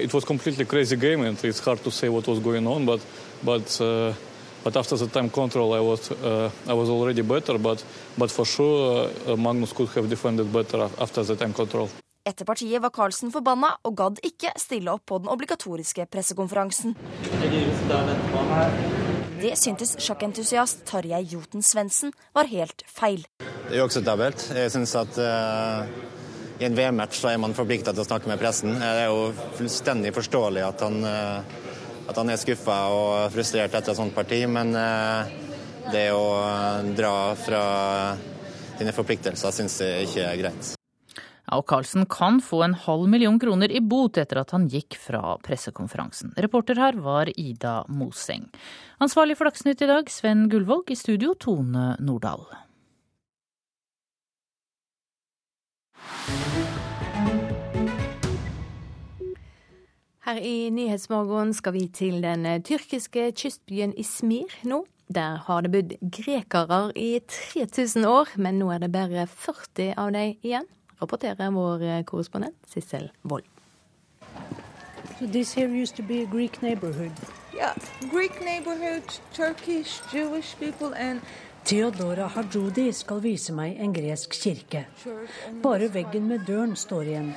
[0.05, 3.01] it was completely crazy game and it's hard to say what was going on, but,
[3.41, 4.13] but uh...
[4.65, 7.59] But after the time control, I was uh, I was already better.
[7.59, 7.85] But
[8.17, 11.89] but for sure, uh, Magnus could have defended better after the time control.
[12.25, 16.95] Etter partiet var Carlsen forbanna og gadd ikke stille opp på den obligatoriske pressekonferansen.
[19.43, 23.25] Det syntes sjakkentusiast Tarjei Joten Svendsen var helt feil.
[23.43, 24.45] Det er uakseptabelt.
[24.55, 25.83] Jeg synes at uh,
[26.63, 28.77] i en VM-match så er man forplikta til å snakke med pressen.
[28.79, 31.59] Det er jo fullstendig forståelig at han uh,
[32.09, 34.75] at han er skuffa og frustrert etter et sånt parti, men
[35.93, 36.27] det å
[36.97, 37.65] dra fra
[38.79, 40.73] sine forpliktelser syns jeg ikke er greit.
[41.53, 44.97] Ja, og Carlsen kan få en halv million kroner i bot etter at han gikk
[44.97, 46.33] fra pressekonferansen.
[46.41, 48.47] Reporter her var Ida Moseng.
[49.03, 50.95] Ansvarlig for Dagsnytt i dag, Sven Gullvåg.
[50.95, 52.47] I studio, Tone Nordahl.
[60.23, 64.85] Her i Nyhetsmorgen skal vi til den tyrkiske kystbyen Ismir nå.
[65.11, 70.13] Der har det bodd grekere i 3000 år, men nå er det bare 40 av
[70.15, 70.69] dem igjen,
[71.03, 73.51] rapporterer vår korrespondent Sissel Wold.
[75.19, 77.19] So this here used to be a Greek neighborhood.
[77.53, 77.75] Yeah,
[78.15, 81.21] Greek neighborhood, Turkish, Jewish people and
[81.63, 84.81] Theodora Hajodi skal vise meg en gresk kirke.
[85.63, 87.29] Bare veggen med døren står igjen.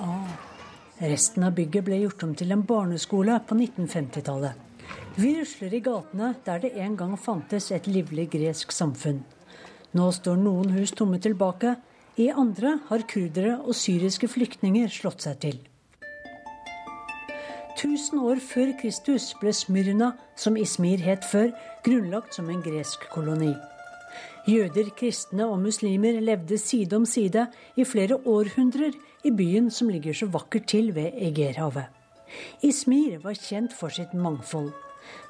[0.00, 0.30] Ah.
[1.04, 4.54] Resten av bygget ble gjort om til en barneskole på 1950-tallet.
[5.20, 9.20] Vi rusler i gatene der det en gang fantes et livlig gresk samfunn.
[9.92, 11.76] Nå står noen hus tomme tilbake,
[12.16, 15.60] i andre har kurdere og syriske flyktninger slått seg til.
[17.74, 21.50] 1000 år før Kristus ble Smyrna, som Ismir het før,
[21.84, 23.52] grunnlagt som en gresk koloni.
[24.48, 28.92] Jøder, kristne og muslimer levde side om side i flere århundrer
[29.24, 31.88] i byen som ligger så vakkert til ved Egerhavet.
[32.62, 34.72] Ismir var kjent for sitt mangfold.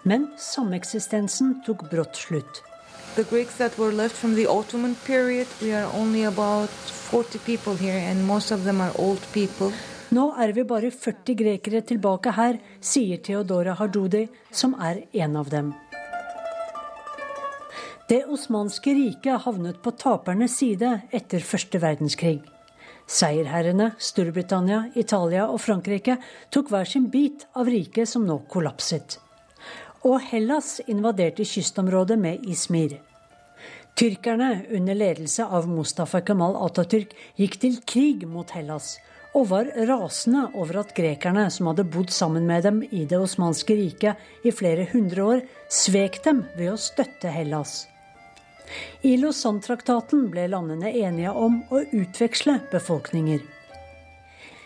[0.03, 2.63] Men sameksistensen tok brått slutt.
[3.15, 6.71] The Greeks that were left from the Ottoman period, we are only about
[7.11, 9.71] 40 people here, and most of them are old people.
[10.11, 15.51] Nå er vi bare 40 grekere tilbake her, sier Theodora Hardudi, som er en av
[15.51, 15.73] dem.
[18.05, 22.43] Det osmanske riket havnet på tapernes side etter første verdenskrig.
[23.09, 26.19] Seierherrene, Storbritannia, Italia og Frankrike,
[26.53, 29.17] tok hver sin bit av riket som nå kollapset.
[30.05, 32.99] Og Hellas invaderte kystområdet med Ismir.
[33.97, 38.99] Tyrkerne under ledelse av Mustafa Kemal Atatürk gikk til krig mot Hellas,
[39.33, 43.81] og var rasende over at grekerne, som hadde bodd sammen med dem i Det osmanske
[43.81, 47.87] riket i flere hundre år, svek dem ved å støtte Hellas.
[49.05, 53.43] I Lausanne-traktaten ble landene enige om å utveksle befolkninger.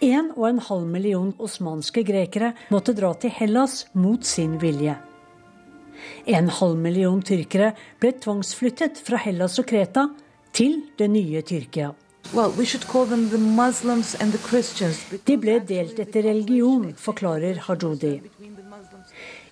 [0.05, 4.95] En og en halv million osmanske grekere måtte dra til Hellas mot sin vilje.
[6.31, 10.07] En halv million tyrkere ble tvangsflyttet fra Hellas og Kreta
[10.55, 11.91] til det nye Tyrkia.
[15.27, 18.15] De ble delt etter religion, forklarer Hajodi.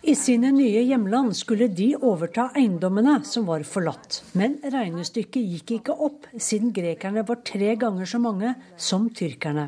[0.06, 4.20] I sine nye hjemland skulle de overta eiendommene som var forlatt.
[4.38, 9.66] Men regnestykket gikk ikke opp, siden grekerne var tre ganger så mange som tyrkerne.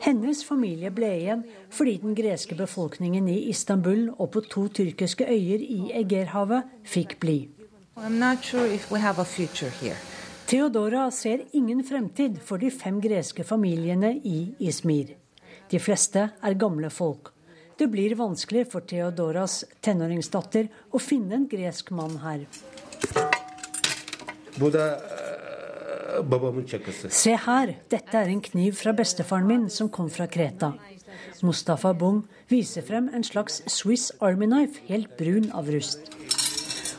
[0.00, 5.60] Hennes familie ble igjen fordi den greske befolkningen i Istanbul og på to tyrkiske øyer
[5.60, 7.38] i Egerhavet fikk bli.
[8.40, 9.96] Sure
[10.48, 15.18] Theodora ser ingen fremtid for de fem greske familiene i Izmir.
[15.68, 17.34] De fleste er gamle folk.
[17.78, 22.40] Det blir vanskelig for Theodoras tenåringsdatter å finne en gresk mann her.
[27.14, 30.72] Se her, dette er en kniv fra bestefaren min som kom fra Kreta.
[31.46, 36.10] Mustafa Bung viser frem en slags Swiss Army Knife, helt brun av rust.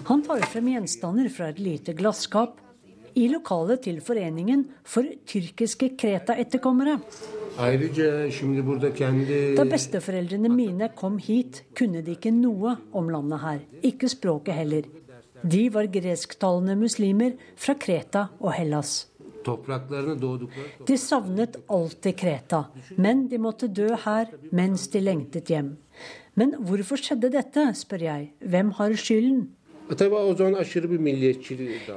[0.07, 2.55] Han tar frem gjenstander fra et lite glasskap
[3.19, 7.01] i lokalet til Foreningen for tyrkiske Kreta-etterkommere.
[7.59, 7.67] Da
[9.67, 13.59] besteforeldrene mine kom hit, kunne de ikke noe om landet her.
[13.83, 14.87] Ikke språket heller.
[15.43, 19.09] De var gresktalende muslimer fra Kreta og Hellas.
[20.87, 22.63] De savnet alltid Kreta,
[22.95, 25.75] men de måtte dø her mens de lengtet hjem.
[26.39, 28.31] Men hvorfor skjedde dette, spør jeg.
[28.39, 29.49] Hvem har skylden?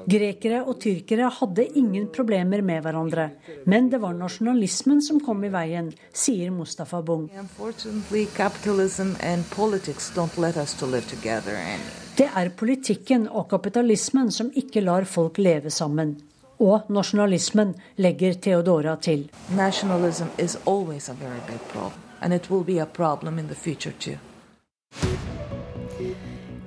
[0.09, 3.27] Grekere og tyrkere hadde ingen problemer med hverandre.
[3.69, 7.29] Men det var nasjonalismen som kom i veien, sier Mustafa Bung.
[12.17, 16.17] Det er politikken og kapitalismen som ikke lar folk leve sammen.
[16.63, 19.29] Og nasjonalismen, legger Theodora til.
[19.59, 23.57] Nasjonalismen er alltid et veldig stort problem, og det vil være et problem i fremtiden
[23.57, 24.17] future too.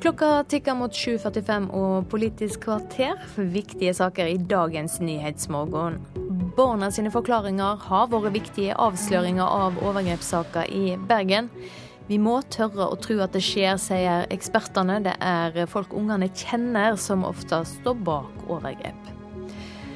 [0.03, 5.97] Klokka tikker mot 7.45 og Politisk kvarter viktige saker i dagens Nyhetsmorgen.
[6.55, 11.49] Barna sine forklaringer har vært viktige avsløringer av overgrepssaker i Bergen.
[12.07, 14.99] Vi må tørre å tro at det skjer, sier ekspertene.
[15.07, 19.14] Det er folk ungene kjenner som ofte står bak overgrep.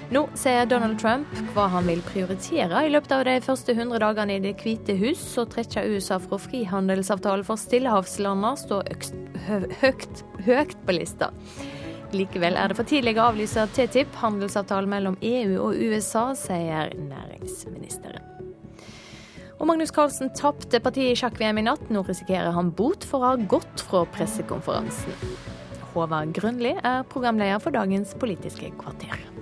[0.09, 4.39] Nå sier Donald Trump hva han vil prioritere i løpet av de første 100 dagene
[4.39, 5.21] i Det hvite hus.
[5.21, 8.89] Så trekke USA fra frihandelsavtalen for stillehavslandene står
[9.83, 11.29] høyt, høyt på lista.
[12.09, 18.25] Likevel er det for tidlig å avlyse TTIP, handelsavtalen mellom EU og USA, sier næringsministeren.
[19.59, 21.85] Og Magnus Carlsen tapte partiet i sjakk-VM i natt.
[21.93, 25.13] Nå risikerer han bot for å ha gått fra pressekonferansen.
[25.93, 29.38] Håvard Grønli er programleder for dagens Politiske kvarter.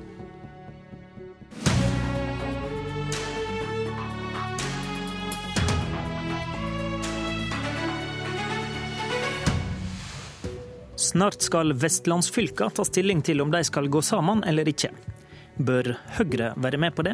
[10.98, 14.90] Snart skal vestlandsfylka ta stilling til om de skal gå sammen eller ikke.
[15.62, 17.14] Bør Høyre være med på det?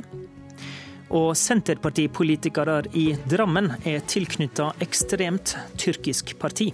[1.11, 6.69] Og Senterpartipolitikere i Drammen er tilknytta ekstremt tyrkisk parti.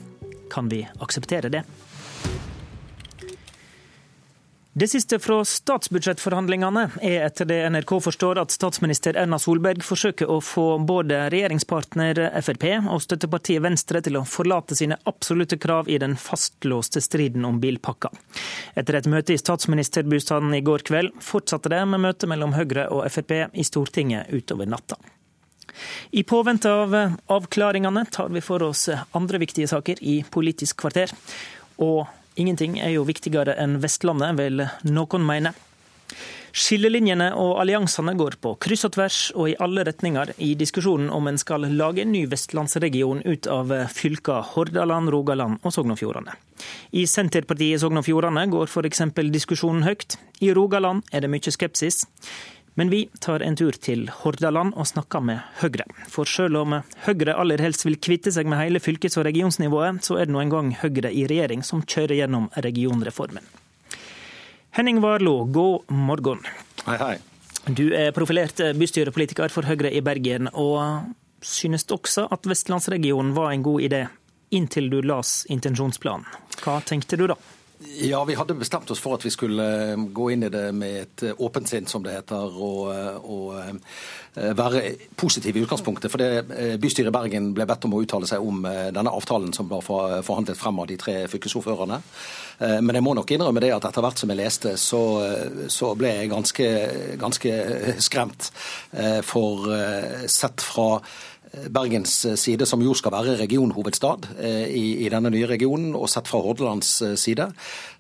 [0.54, 1.64] Kan vi akseptere det?
[4.80, 10.38] Det siste fra statsbudsjettforhandlingene er etter det NRK forstår at statsminister Erna Solberg forsøker å
[10.40, 16.16] få både regjeringspartner Frp og støttepartiet Venstre til å forlate sine absolutte krav i den
[16.16, 18.14] fastlåste striden om bilpakka.
[18.80, 23.04] Etter et møte i statsministerbostaden i går kveld fortsatte det med møte mellom Høyre og
[23.12, 24.96] Frp i Stortinget utover natta.
[26.16, 26.96] I påvente av
[27.28, 31.12] avklaringene tar vi for oss andre viktige saker i Politisk kvarter.
[31.84, 32.08] Og
[32.40, 35.52] Ingenting er jo viktigere enn Vestlandet, vil noen mene.
[36.56, 41.28] Skillelinjene og alliansene går på kryss og tvers og i alle retninger i diskusjonen om
[41.30, 46.34] en skal lage en ny vestlandsregion ut av fylka Hordaland, Rogaland og Sogn og Fjordane.
[46.96, 49.04] I Senterpartiet Sogn og Fjordane går f.eks.
[49.36, 50.18] diskusjonen høyt.
[50.42, 52.02] I Rogaland er det mye skepsis.
[52.80, 55.84] Men vi tar en tur til Hordaland og snakker med Høyre.
[56.08, 60.16] For selv om Høyre aller helst vil kvitte seg med hele fylkes- og regionsnivået, så
[60.16, 63.44] er det nå en gang Høyre i regjering som kjører gjennom regionreformen.
[64.80, 66.46] Henning Warloe, god morgen.
[66.86, 67.14] Hei, hei.
[67.68, 71.12] Du er profilert bystyrepolitiker for Høyre i Bergen, og
[71.44, 74.06] synes også at vestlandsregionen var en god idé,
[74.56, 76.24] inntil du las intensjonsplanen.
[76.64, 77.36] Hva tenkte du da?
[77.80, 80.96] Ja, vi hadde bestemt oss for at vi skulle eh, gå inn i det med
[81.00, 83.80] et eh, åpent sinn, som det heter, og, eh, og
[84.36, 84.82] være
[85.16, 86.12] positive i utgangspunktet.
[86.12, 89.68] For det, bystyret i Bergen ble bedt om å uttale seg om denne avtalen som
[89.68, 91.98] ble forhandlet frem av de tre fylkesordførerne.
[92.60, 95.02] Men jeg må nok innrømme det at etter hvert som jeg leste, så,
[95.72, 96.70] så ble jeg ganske,
[97.20, 97.58] ganske
[98.06, 98.52] skremt.
[99.28, 99.68] For
[100.32, 100.88] sett fra
[101.70, 106.30] Bergens side, som jo skal være regionhovedstad eh, i, i, denne nye regionen, og sett
[106.30, 107.50] fra Hordalands eh, side,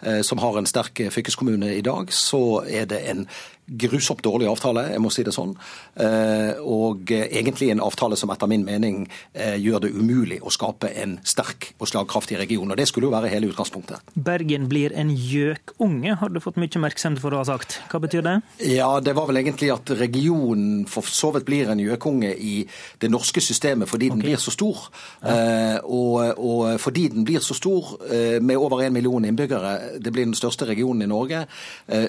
[0.05, 3.25] eh, som har en sterk fylkeskommune i dag, så er det en
[3.69, 5.53] grusomt dårlig avtale, jeg må si det sånn.
[5.99, 10.91] Eh, og egentlig en avtale som etter min mening eh, gjør det umulig å skape
[11.01, 12.69] en sterk og slagkraftig region.
[12.71, 14.13] Og det skulle jo være hele utgangspunktet.
[14.15, 17.79] Bergen blir en gjøkunge, har du fått mye oppmerksomhet for å ha sagt.
[17.91, 18.35] Hva betyr det?
[18.71, 22.55] Ja, det var vel egentlig at regionen for så vidt blir en gjøkunge i
[23.01, 24.31] det norske systemet fordi den okay.
[24.31, 24.87] blir så stor.
[25.21, 25.35] Ja.
[25.35, 27.95] Eh, og, og, fordi den blir så stor,
[28.43, 31.41] med over en million innbyggere, det blir den største regionen i Norge,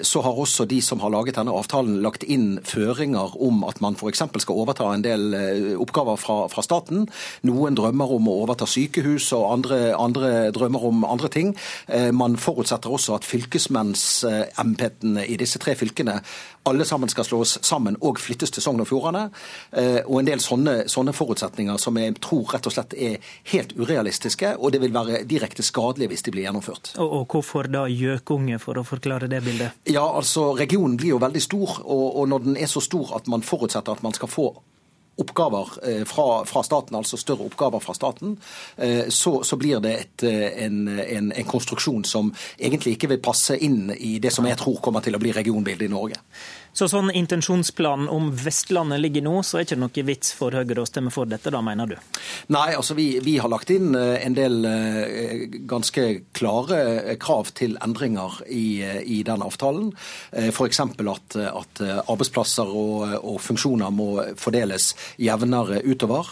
[0.05, 3.81] så har også de som har laget denne denne avtalen lagt inn føringer om at
[3.81, 4.23] man f.eks.
[4.43, 7.07] skal overta en del eh, oppgaver fra, fra, staten.
[7.43, 11.55] Noen drømmer om å overta sykehus, og andre, andre drømmer om andre ting.
[11.87, 16.21] Eh, man forutsetter også at fylkesmennsembetene i disse tre fylkene
[16.63, 19.27] alle sammen skal slås sammen og flyttes til Sogn og Fjordane.
[19.71, 23.73] Eh, og en del sånne, sånne forutsetninger som jeg tror rett og slett er helt
[23.77, 26.93] urealistiske, og det vil være direkte skadelig hvis de blir gjennomført.
[26.97, 29.81] Og, og hvorfor da gjøkunge, for å forklare det bildet?
[29.89, 33.29] Ja, altså Regionen blir jo veldig stor, og, og når den er så stor at
[33.31, 34.51] man forutsetter at man skal få
[35.21, 38.35] oppgaver eh, fra, fra, staten, altså større oppgaver fra staten,
[38.77, 40.25] eh, så, så blir det et,
[40.65, 44.81] en, en, en, konstruksjon som egentlig ikke vil passe inn i det som jeg tror
[44.83, 46.19] kommer til å bli regionbildet i Norge.
[46.73, 50.83] Så sånn intensjonsplanen om Vestlandet ligger nå, så er det ikke noe vits for Høyre
[50.83, 51.97] å stemme for dette, da mener du?
[52.55, 56.05] Nei, altså vi, vi har lagt inn eh, en del eh, ganske
[56.37, 59.91] klare eh, krav til endringer i, i den avtalen.
[60.31, 60.79] F.eks.
[61.11, 64.07] At, at arbeidsplasser og, og, funksjoner må
[64.39, 66.29] fordeles jevnere utover.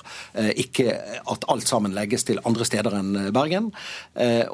[0.62, 0.94] Ikke
[1.30, 3.72] at alt sammen legges til andre steder enn Bergen.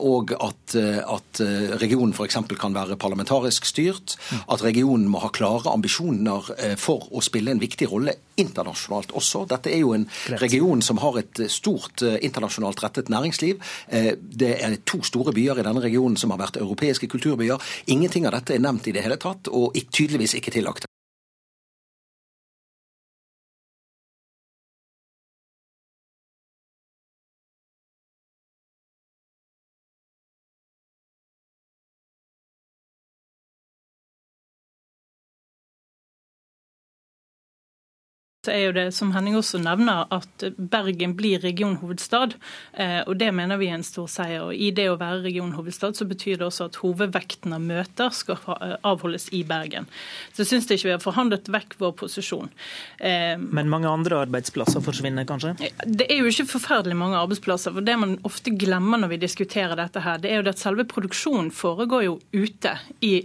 [0.01, 1.41] Og at, at
[1.81, 2.39] regionen f.eks.
[2.59, 4.15] kan være parlamentarisk styrt.
[4.47, 9.45] At regionen må ha klare ambisjoner eh, for å spille en viktig rolle internasjonalt også.
[9.51, 10.07] Dette er jo en
[10.41, 13.61] region som har et eh, stort eh, internasjonalt rettet næringsliv.
[14.15, 17.61] Det er to store byer i denne regionen som har vært europeiske kulturbyer.
[17.91, 20.89] Ingenting av dette er nevnt i det hele tatt, og tydeligvis ikke tillagt.
[38.53, 42.35] Er jo det, som Henning også nevner, at Bergen blir regionhovedstad.
[42.73, 44.43] Eh, og Det mener vi er en stor seier.
[44.45, 48.39] Og I det å være regionhovedstad så betyr det også at hovedvekten av møter skal
[48.59, 49.89] eh, avholdes i Bergen.
[50.33, 52.51] Så jeg syns ikke vi har forhandlet vekk vår posisjon.
[52.99, 55.55] Eh, Men mange andre arbeidsplasser forsvinner kanskje?
[55.85, 57.73] Det er jo ikke forferdelig mange arbeidsplasser.
[57.73, 60.85] for Det man ofte glemmer når vi diskuterer dette her, det er jo at selve
[60.85, 63.15] produksjonen foregår jo ute i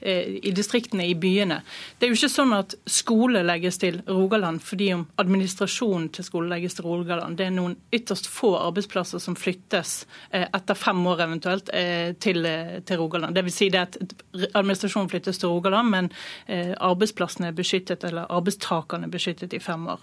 [0.00, 1.60] i distriktene, i byene.
[1.98, 6.50] Det er jo ikke sånn at skole legges til Rogaland fordi om administrasjonen til skole
[6.50, 7.38] legges til Rogaland.
[7.38, 9.98] Det er noen ytterst få arbeidsplasser som flyttes
[10.30, 12.44] eh, etter fem år eventuelt eh, til,
[12.86, 13.40] til Rogaland.
[13.46, 13.98] Vil si det at
[14.52, 16.08] administrasjonen flyttes til Rogaland, men
[16.46, 20.02] arbeidsplassene er beskyttet, eller arbeidstakerne er beskyttet i fem år.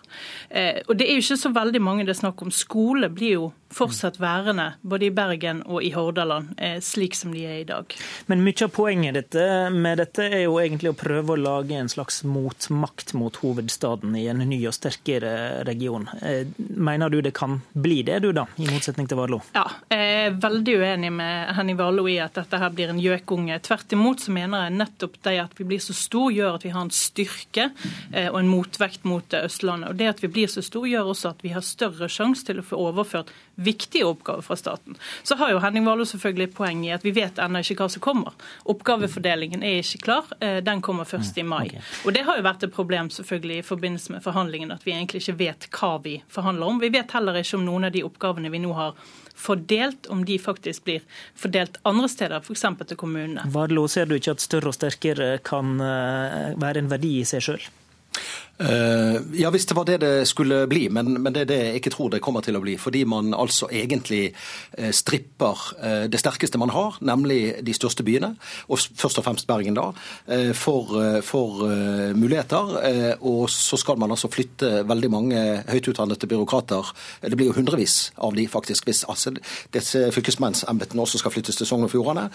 [0.88, 2.52] Og Det er jo ikke så veldig mange det er snakk om.
[2.54, 6.54] Skole blir jo fortsatt værende både i Bergen og i Hordaland,
[6.86, 7.96] slik som de er i dag.
[8.30, 9.46] Men mye av poenget dette,
[9.84, 14.26] med dette er jo egentlig å prøve å lage en slags motmakt mot hovedstaden i
[14.32, 16.08] en ny og sterkere region.
[16.22, 19.44] Eh, mener du det kan bli det, du da, i motsetning til Warloe?
[19.56, 23.60] Ja, jeg er veldig uenig med Henning Warloe i at dette her blir en gjøkunge.
[23.68, 26.74] Tvert imot så mener jeg nettopp det at vi blir så stor, gjør at vi
[26.74, 27.70] har en styrke
[28.12, 29.92] eh, og en motvekt mot Østlandet.
[29.92, 32.62] Og det at vi blir så stor, gjør også at vi har større sjanse til
[32.62, 34.98] å få overført viktige oppgaver fra staten.
[35.24, 38.04] Så har jo Henning Warloe selvfølgelig poeng i at vi vet ennå ikke hva som
[38.04, 38.38] kommer.
[38.70, 40.30] Oppgavefordelingen er ikke klar.
[40.40, 41.72] Eh, den kommer først i mai.
[42.06, 45.24] Og Det har jo vært et problem selvfølgelig i forbindelse med forhandlingene at vi egentlig
[45.24, 46.80] ikke vet hva vi forhandler om.
[46.80, 48.96] Vi vet heller ikke om noen av de oppgavene vi nå har
[49.36, 51.02] fordelt, om de faktisk blir
[51.36, 52.66] fordelt andre steder, f.eks.
[52.88, 53.48] til kommunene.
[53.54, 57.48] Varlo, ser du ikke at større og sterkere kan eh, være en verdi i seg
[57.48, 57.72] sjøl?
[58.62, 61.80] Uh, ja, hvis det var det det skulle bli, men, men, det er det jeg
[61.80, 62.76] ikke tror det kommer til å bli.
[62.78, 64.36] Fordi man altså egentlig
[64.78, 68.36] uh, stripper uh, det sterkeste man har, nemlig de største byene,
[68.70, 69.88] og først og fremst Bergen da,
[70.56, 70.92] for,
[71.26, 71.64] for
[72.16, 73.18] muligheter.
[73.26, 76.92] Og så skal man altså flytte veldig mange høyt utdannede byråkrater.
[77.26, 79.34] Det blir jo hundrevis av de faktisk, hvis altså,
[79.74, 82.28] disse fylkesmannsembetene også skal flyttes til Sogn og Fjordane.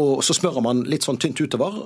[0.00, 1.80] Og så smører man litt sånn tynt utover,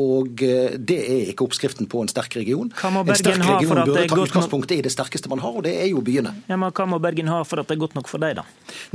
[0.00, 2.73] og det er ikke oppskriften på en sterk region.
[2.82, 6.02] En sterk region burde ta utgangspunkt i det sterkeste man har, og det er jo
[6.04, 6.32] byene.
[6.50, 8.44] Ja, men Hva må Bergen ha for at det er godt nok for deg, da?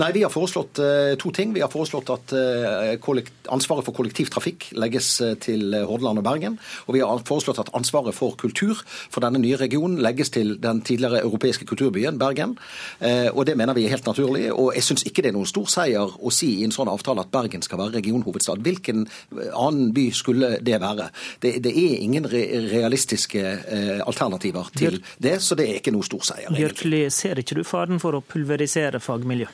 [0.01, 1.53] Nei, Vi har foreslått uh, to ting.
[1.55, 3.21] Vi har foreslått at uh,
[3.53, 6.57] ansvaret for kollektivtrafikk legges uh, til Hordaland og Bergen.
[6.87, 10.81] Og vi har foreslått at ansvaret for kultur for denne nye regionen legges til den
[10.85, 12.57] tidligere europeiske kulturbyen Bergen.
[12.99, 14.49] Og det mener vi er helt naturlig.
[14.51, 17.23] Og jeg syns ikke det er noen stor seier å si i en sånn avtale
[17.23, 18.61] at Bergen skal være regionhovedstad.
[18.65, 19.05] Hvilken
[19.53, 21.09] annen by skulle det være?
[21.43, 23.68] Det, det er ingen re realistiske Eh,
[24.05, 26.53] alternativer til det, så det er ikke noe stor seier.
[26.53, 29.49] Bjørkli, ser ikke du faren for å pulverisere fagmiljø?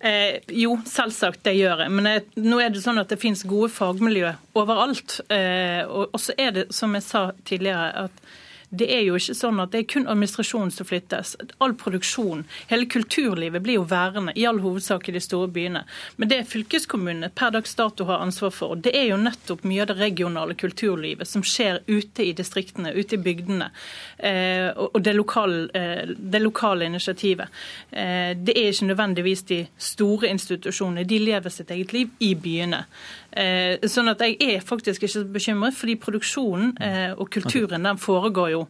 [0.00, 1.92] Eh, jo, selvsagt, det gjør jeg.
[1.94, 5.18] Men jeg, nå er det sånn at det finnes gode fagmiljø overalt.
[5.32, 8.43] Eh, og så er det, som jeg sa tidligere, at
[8.78, 11.34] det er jo ikke sånn at det er kun administrasjonen som flyttes.
[11.62, 15.84] All produksjon, hele kulturlivet blir jo værende, i all hovedsak i de store byene.
[16.16, 19.92] Men det fylkeskommunene per dags dato har ansvar for, det er jo nettopp mye av
[19.92, 23.70] det regionale kulturlivet som skjer ute i distriktene, ute i bygdene.
[24.18, 27.48] Eh, og det lokale, eh, det lokale initiativet.
[27.90, 31.06] Eh, det er ikke nødvendigvis de store institusjonene.
[31.08, 32.84] De lever sitt eget liv i byene.
[33.34, 38.00] Eh, sånn at jeg er faktisk ikke så bekymret, fordi produksjonen eh, og kulturen den
[38.00, 38.64] foregår jo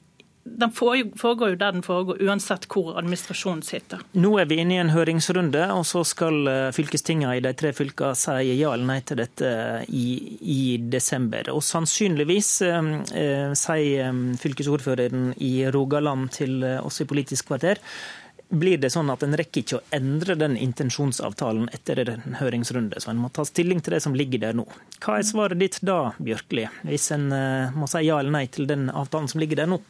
[0.45, 4.03] den foregår jo der den foregår, uansett hvor administrasjonen sitter.
[4.21, 7.73] Nå er vi inne i en høringsrunde, og så skal eh, fylkestingene i de tre
[7.77, 9.53] fylkene si ja eller nei til dette
[9.89, 10.05] i,
[10.41, 10.59] i
[10.93, 11.49] desember.
[11.55, 17.81] Og sannsynligvis, eh, sier fylkesordføreren i Rogaland til oss i Politisk kvarter,
[18.49, 23.11] blir det sånn at en rekker ikke å endre den intensjonsavtalen etter en høringsrunde, så
[23.13, 24.67] en må ta stilling til det som ligger der nå.
[25.05, 28.69] Hva er svaret ditt da, Bjørkli, hvis en eh, må si ja eller nei til
[28.71, 29.81] den avtalen som ligger der nå?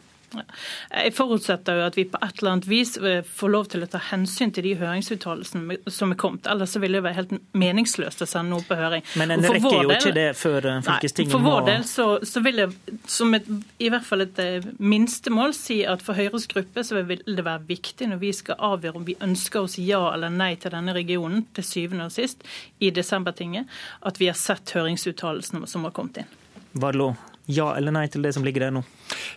[0.43, 3.89] Jeg forutsetter jo at vi på et eller annet vis eh, får lov til å
[3.91, 6.49] ta hensyn til de høringsuttalelsene som er kommet.
[6.51, 9.05] Ellers så vil det være helt meningsløst å sende noe på høring.
[9.21, 12.09] Men en rekker jo del, ikke det før eh, fylkestinget må For vår del så,
[12.27, 16.49] så, vil jeg som et, i hvert fall et eh, minstemål si at for Høyres
[16.51, 20.03] gruppe så vil det være viktig når vi skal avgjøre om vi ønsker oss ja
[20.13, 22.45] eller nei til denne regionen til syvende og sist
[22.83, 23.71] i desembertinget,
[24.07, 26.35] at vi har sett høringsuttalelsene som har kommet inn.
[26.81, 27.13] Varlo,
[27.47, 28.85] ja eller nei til det som ligger der nå?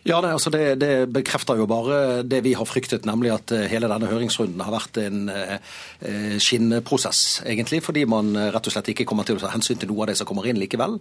[0.07, 3.65] Ja, det, altså det, det, bekrefter jo bare det vi har fryktet, nemlig at eh,
[3.67, 7.81] hele denne høringsrunden har vært en eh, skinnprosess, egentlig.
[7.83, 10.11] Fordi man eh, rett og slett ikke kommer til å ta hensyn til noe av
[10.11, 10.97] det som kommer inn likevel.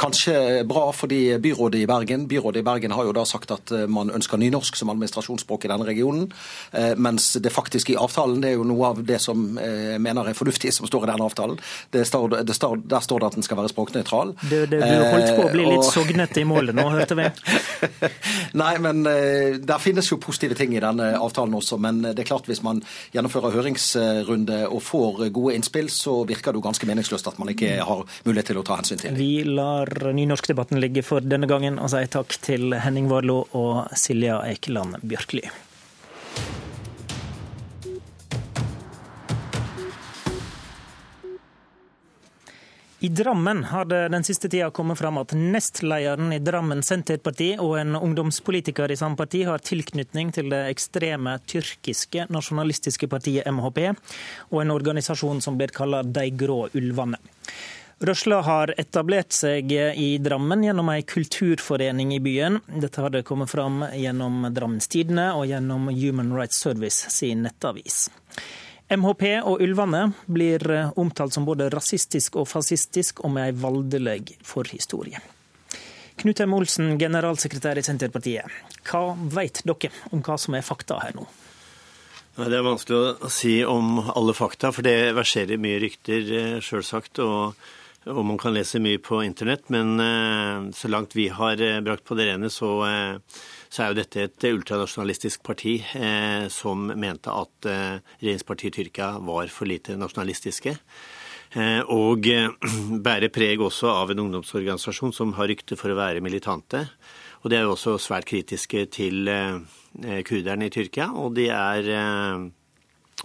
[0.00, 4.10] kanskje bra fordi byrådet i Bergen byrådet i Bergen har jo da sagt at man
[4.14, 6.30] ønsker nynorsk som administrasjonsspråk i denne regionen.
[6.96, 10.72] mens det faktisk i avtalen, det er jo noe av det som mener er fornuftig
[10.74, 11.58] som står i denne avtalen.
[11.92, 14.34] Står, står, der står det at den skal være språknøytral.
[14.42, 17.28] Det, det, du holdt på å bli litt sognete i målet nå, hørte vi.
[18.60, 21.80] Nei, men uh, der finnes jo positive ting i denne avtalen også.
[21.82, 22.82] Men det er klart hvis man
[23.14, 27.76] gjennomfører høringsrunde og får gode innspill, så virker det jo ganske meningsløst at man ikke
[27.86, 29.18] har mulighet til å ta hensyn til det.
[29.20, 34.40] Vi lar nynorskdebatten ligge for denne gangen og sier takk til Henning Warloe og Silja
[34.46, 35.44] Eikeland Bjørkli.
[43.02, 47.78] I Drammen har det den siste tida kommet fram at nestlederen i Drammen Senterparti og
[47.80, 53.80] en ungdomspolitiker i samme parti har tilknytning til det ekstreme tyrkiske nasjonalistiske partiet MHP
[54.50, 57.16] og en organisasjon som blir kalt De grå ulvene.
[58.04, 62.60] Røsla har etablert seg i Drammen gjennom ei kulturforening i byen.
[62.68, 68.10] Dette har det kommet fram gjennom Drammens Tidende og gjennom Human Rights Service sin nettavis.
[68.90, 74.40] MHP og Ulvane blir eh, omtalt som både rasistisk og fascistisk, og med ei voldelig
[74.46, 75.20] forhistorie.
[76.20, 76.56] Knut M.
[76.58, 78.50] Olsen, generalsekretær i Senterpartiet.
[78.90, 81.28] Hva vet dere om hva som er fakta her nå?
[82.40, 87.22] Det er vanskelig å si om alle fakta, for det verserer mye rykter, eh, sjølsagt.
[87.22, 87.54] Og,
[88.10, 89.70] og, man kan lese mye på internett.
[89.70, 92.74] Men eh, så langt vi har brakt på det rene, så
[93.70, 99.52] så er jo dette et ultranasjonalistisk parti eh, som mente at eh, regjeringspartiet Tyrkia var
[99.54, 100.74] for lite nasjonalistiske.
[101.54, 102.50] Eh, og eh,
[103.06, 106.86] bærer preg også av en ungdomsorganisasjon som har rykte for å være militante.
[107.44, 109.62] Og de er jo også svært kritiske til eh,
[110.26, 111.12] kurderne i Tyrkia.
[111.14, 112.50] Og de er eh,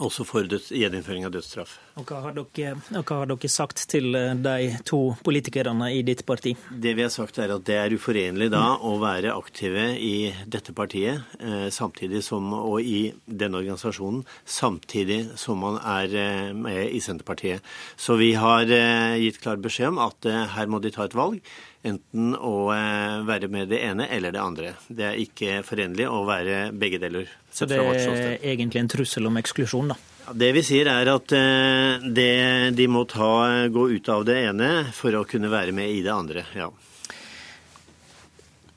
[0.03, 1.77] også for gjeninnføring av dødsstraff.
[1.99, 6.25] Og hva, dere, og hva, har dere, sagt til eh, de to politikerne i ditt
[6.27, 6.55] parti?
[6.69, 8.85] Det vi har sagt er at det er uforenlig da mm.
[8.89, 10.15] å være aktive i
[10.51, 16.91] dette partiet eh, samtidig som, og i denne organisasjonen samtidig som man er eh, med
[16.91, 17.63] i Senterpartiet.
[17.95, 21.39] Så vi har eh, gitt klar beskjed om at her må de ta et valg.
[21.85, 24.71] Enten å eh, være med det ene eller det andre.
[24.87, 27.29] Det er ikke forenlig å være begge deler.
[27.53, 29.99] Så det er egentlig en trussel om eksklusjon, da?
[30.33, 34.71] Det vi sier er at eh, det, de må ta, gå ut av det ene
[34.97, 36.47] for å kunne være med i det andre.
[36.57, 36.71] ja.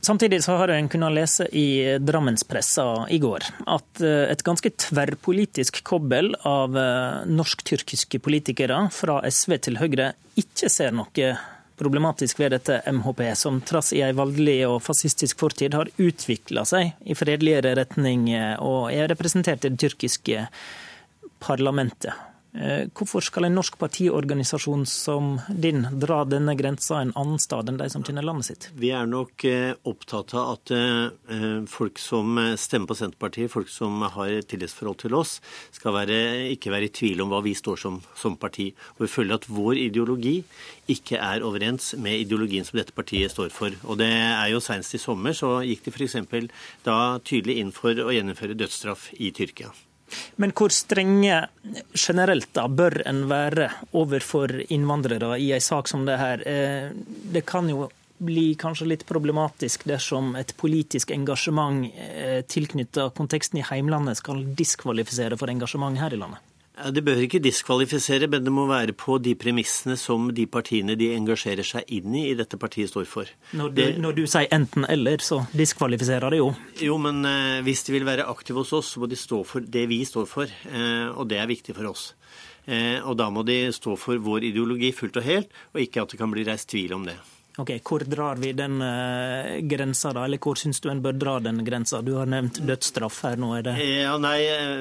[0.05, 5.81] Samtidig så har en kunnet lese i Drammenspressa i går at eh, et ganske tverrpolitisk
[5.85, 6.77] kobbel av
[7.29, 11.33] norsk-tyrkiske politikere fra SV til Høyre ikke ser noe
[11.79, 16.95] problematisk ved dette MHP, som trass i ei voldelig og fascistisk fortid har utvikla seg
[17.07, 18.29] i fredeligere retning
[18.59, 20.47] og er representert i det tyrkiske
[21.43, 22.15] parlamentet.
[22.59, 27.79] Eh, hvorfor skal en norsk partiorganisasjon som din dra denne grensa en annen sted enn
[27.79, 28.67] de som kjenner landet sitt?
[28.75, 34.03] Vi er nok eh, opptatt av at eh, folk som stemmer på Senterpartiet, folk som
[34.03, 35.37] har tillitsforhold til oss,
[35.77, 36.19] skal være,
[36.57, 38.73] ikke være i tvil om hva vi står som, som parti.
[38.97, 40.41] Og vi føler at vår ideologi
[40.91, 43.77] ikke er overens med ideologien som dette partiet står for.
[43.87, 46.19] Og det er jo Senest i sommer så gikk de f.eks.
[46.83, 49.71] da tydelig inn for å gjennomføre dødsstraff i Tyrkia.
[50.37, 51.41] Men hvor strenge
[51.93, 56.45] generelt da bør en være overfor innvandrere i en sak som det her?
[56.49, 56.91] Eh,
[57.33, 63.67] det kan jo bli kanskje litt problematisk dersom et politisk engasjement eh, tilknyttet konteksten i
[63.69, 66.43] heimlandet skal diskvalifisere for engasjement her i landet?
[66.95, 71.11] Det bør ikke diskvalifisere, men det må være på de premissene som de partiene de
[71.17, 73.31] engasjerer seg inn i, i dette partiet står for.
[73.59, 76.53] Når du, det, når du sier enten-eller, så diskvalifiserer det jo.
[76.85, 79.65] Jo, men eh, hvis de vil være aktive hos oss, så må de stå for
[79.65, 80.47] det vi står for.
[80.71, 82.13] Eh, og det er viktig for oss.
[82.69, 86.15] Eh, og da må de stå for vår ideologi fullt og helt, og ikke at
[86.15, 87.17] det kan bli reist tvil om det.
[87.59, 90.23] Ok, Hvor drar vi den uh, grensa, da?
[90.29, 91.99] Eller hvor syns du en bør dra den grensa?
[92.07, 93.49] Du har nevnt dødsstraff her nå.
[93.57, 93.75] er det?
[93.83, 94.37] Ja, Nei,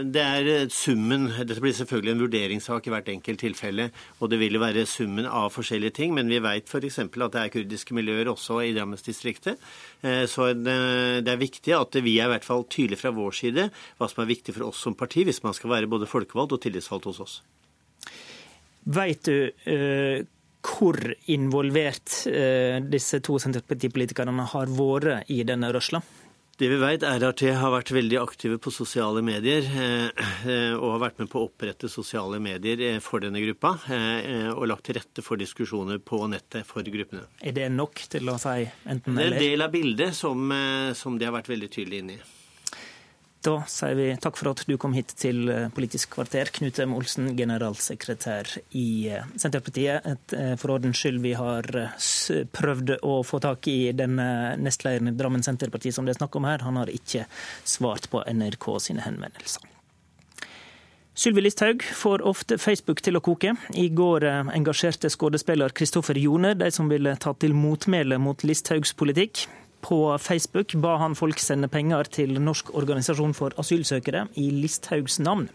[0.05, 1.25] det er summen.
[1.39, 3.89] Dette blir selvfølgelig en vurderingssak i hvert enkelt tilfelle.
[4.21, 6.13] Og det vil jo være summen av forskjellige ting.
[6.13, 7.01] Men vi vet f.eks.
[7.01, 9.57] at det er kurdiske miljøer også i Drammensdistriktet.
[10.05, 13.69] Eh, så det er viktig at vi er i hvert fall tydelige fra vår side
[13.97, 16.61] hva som er viktig for oss som parti, hvis man skal være både folkevalgt og
[16.61, 17.37] tillitsvalgt hos oss.
[18.87, 20.21] Vet du uh,
[20.67, 20.99] hvor
[21.31, 26.01] involvert eh, disse to Senterpartipolitikerne har vært i denne rørsla?
[26.57, 30.95] Det vi vet er at de har vært veldig aktive på sosiale medier eh, og
[30.95, 33.75] har vært med på å opprette sosiale medier eh, for denne gruppa.
[34.55, 37.27] Og lagt til rette for diskusjoner på nettet for gruppene.
[37.45, 39.37] Er det nok til å si enten eller?
[39.37, 40.49] Det er en del av bildet som,
[40.97, 42.25] som de har vært veldig tydelige inne i.
[43.45, 46.49] Da sier vi takk for at du kom hit til eh, Politisk kvarter.
[46.55, 46.95] Knut M.
[46.97, 50.07] Olsen, generalsekretær i eh, Senterpartiet.
[50.09, 51.67] Et, eh, for ordens skyld, vi har
[52.57, 54.17] prøvd å få tak i den
[54.61, 56.65] nestlederen i Drammen Senterparti som det er snakk om her.
[56.65, 57.27] Han har ikke
[57.67, 59.73] svart på NRK sine henvendelser.
[61.17, 63.55] Sylvi Listhaug får ofte Facebook til å koke.
[63.73, 69.47] I går engasjerte skuespiller Kristoffer Jone de som ville ta til motmæle mot Listhaugs politikk.
[69.81, 75.47] På Facebook ba han folk sende penger til Norsk organisasjon for asylsøkere i Listhaugs navn.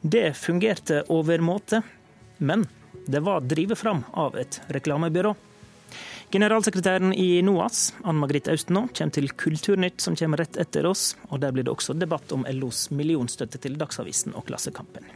[0.00, 1.82] Det fungerte overmåte,
[2.38, 2.66] men
[3.08, 5.34] det var drevet fram av et reklamebyrå.
[6.30, 11.14] Generalsekretæren i NOAS, Ann Margrit Austenå, kommer til Kulturnytt, som kommer rett etter oss.
[11.30, 15.08] og Der blir det også debatt om LOs millionstøtte til Dagsavisen og Klassekampen.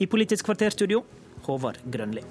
[0.00, 1.04] I Politisk kvarterstudio,
[1.44, 2.24] Håvard Grønli.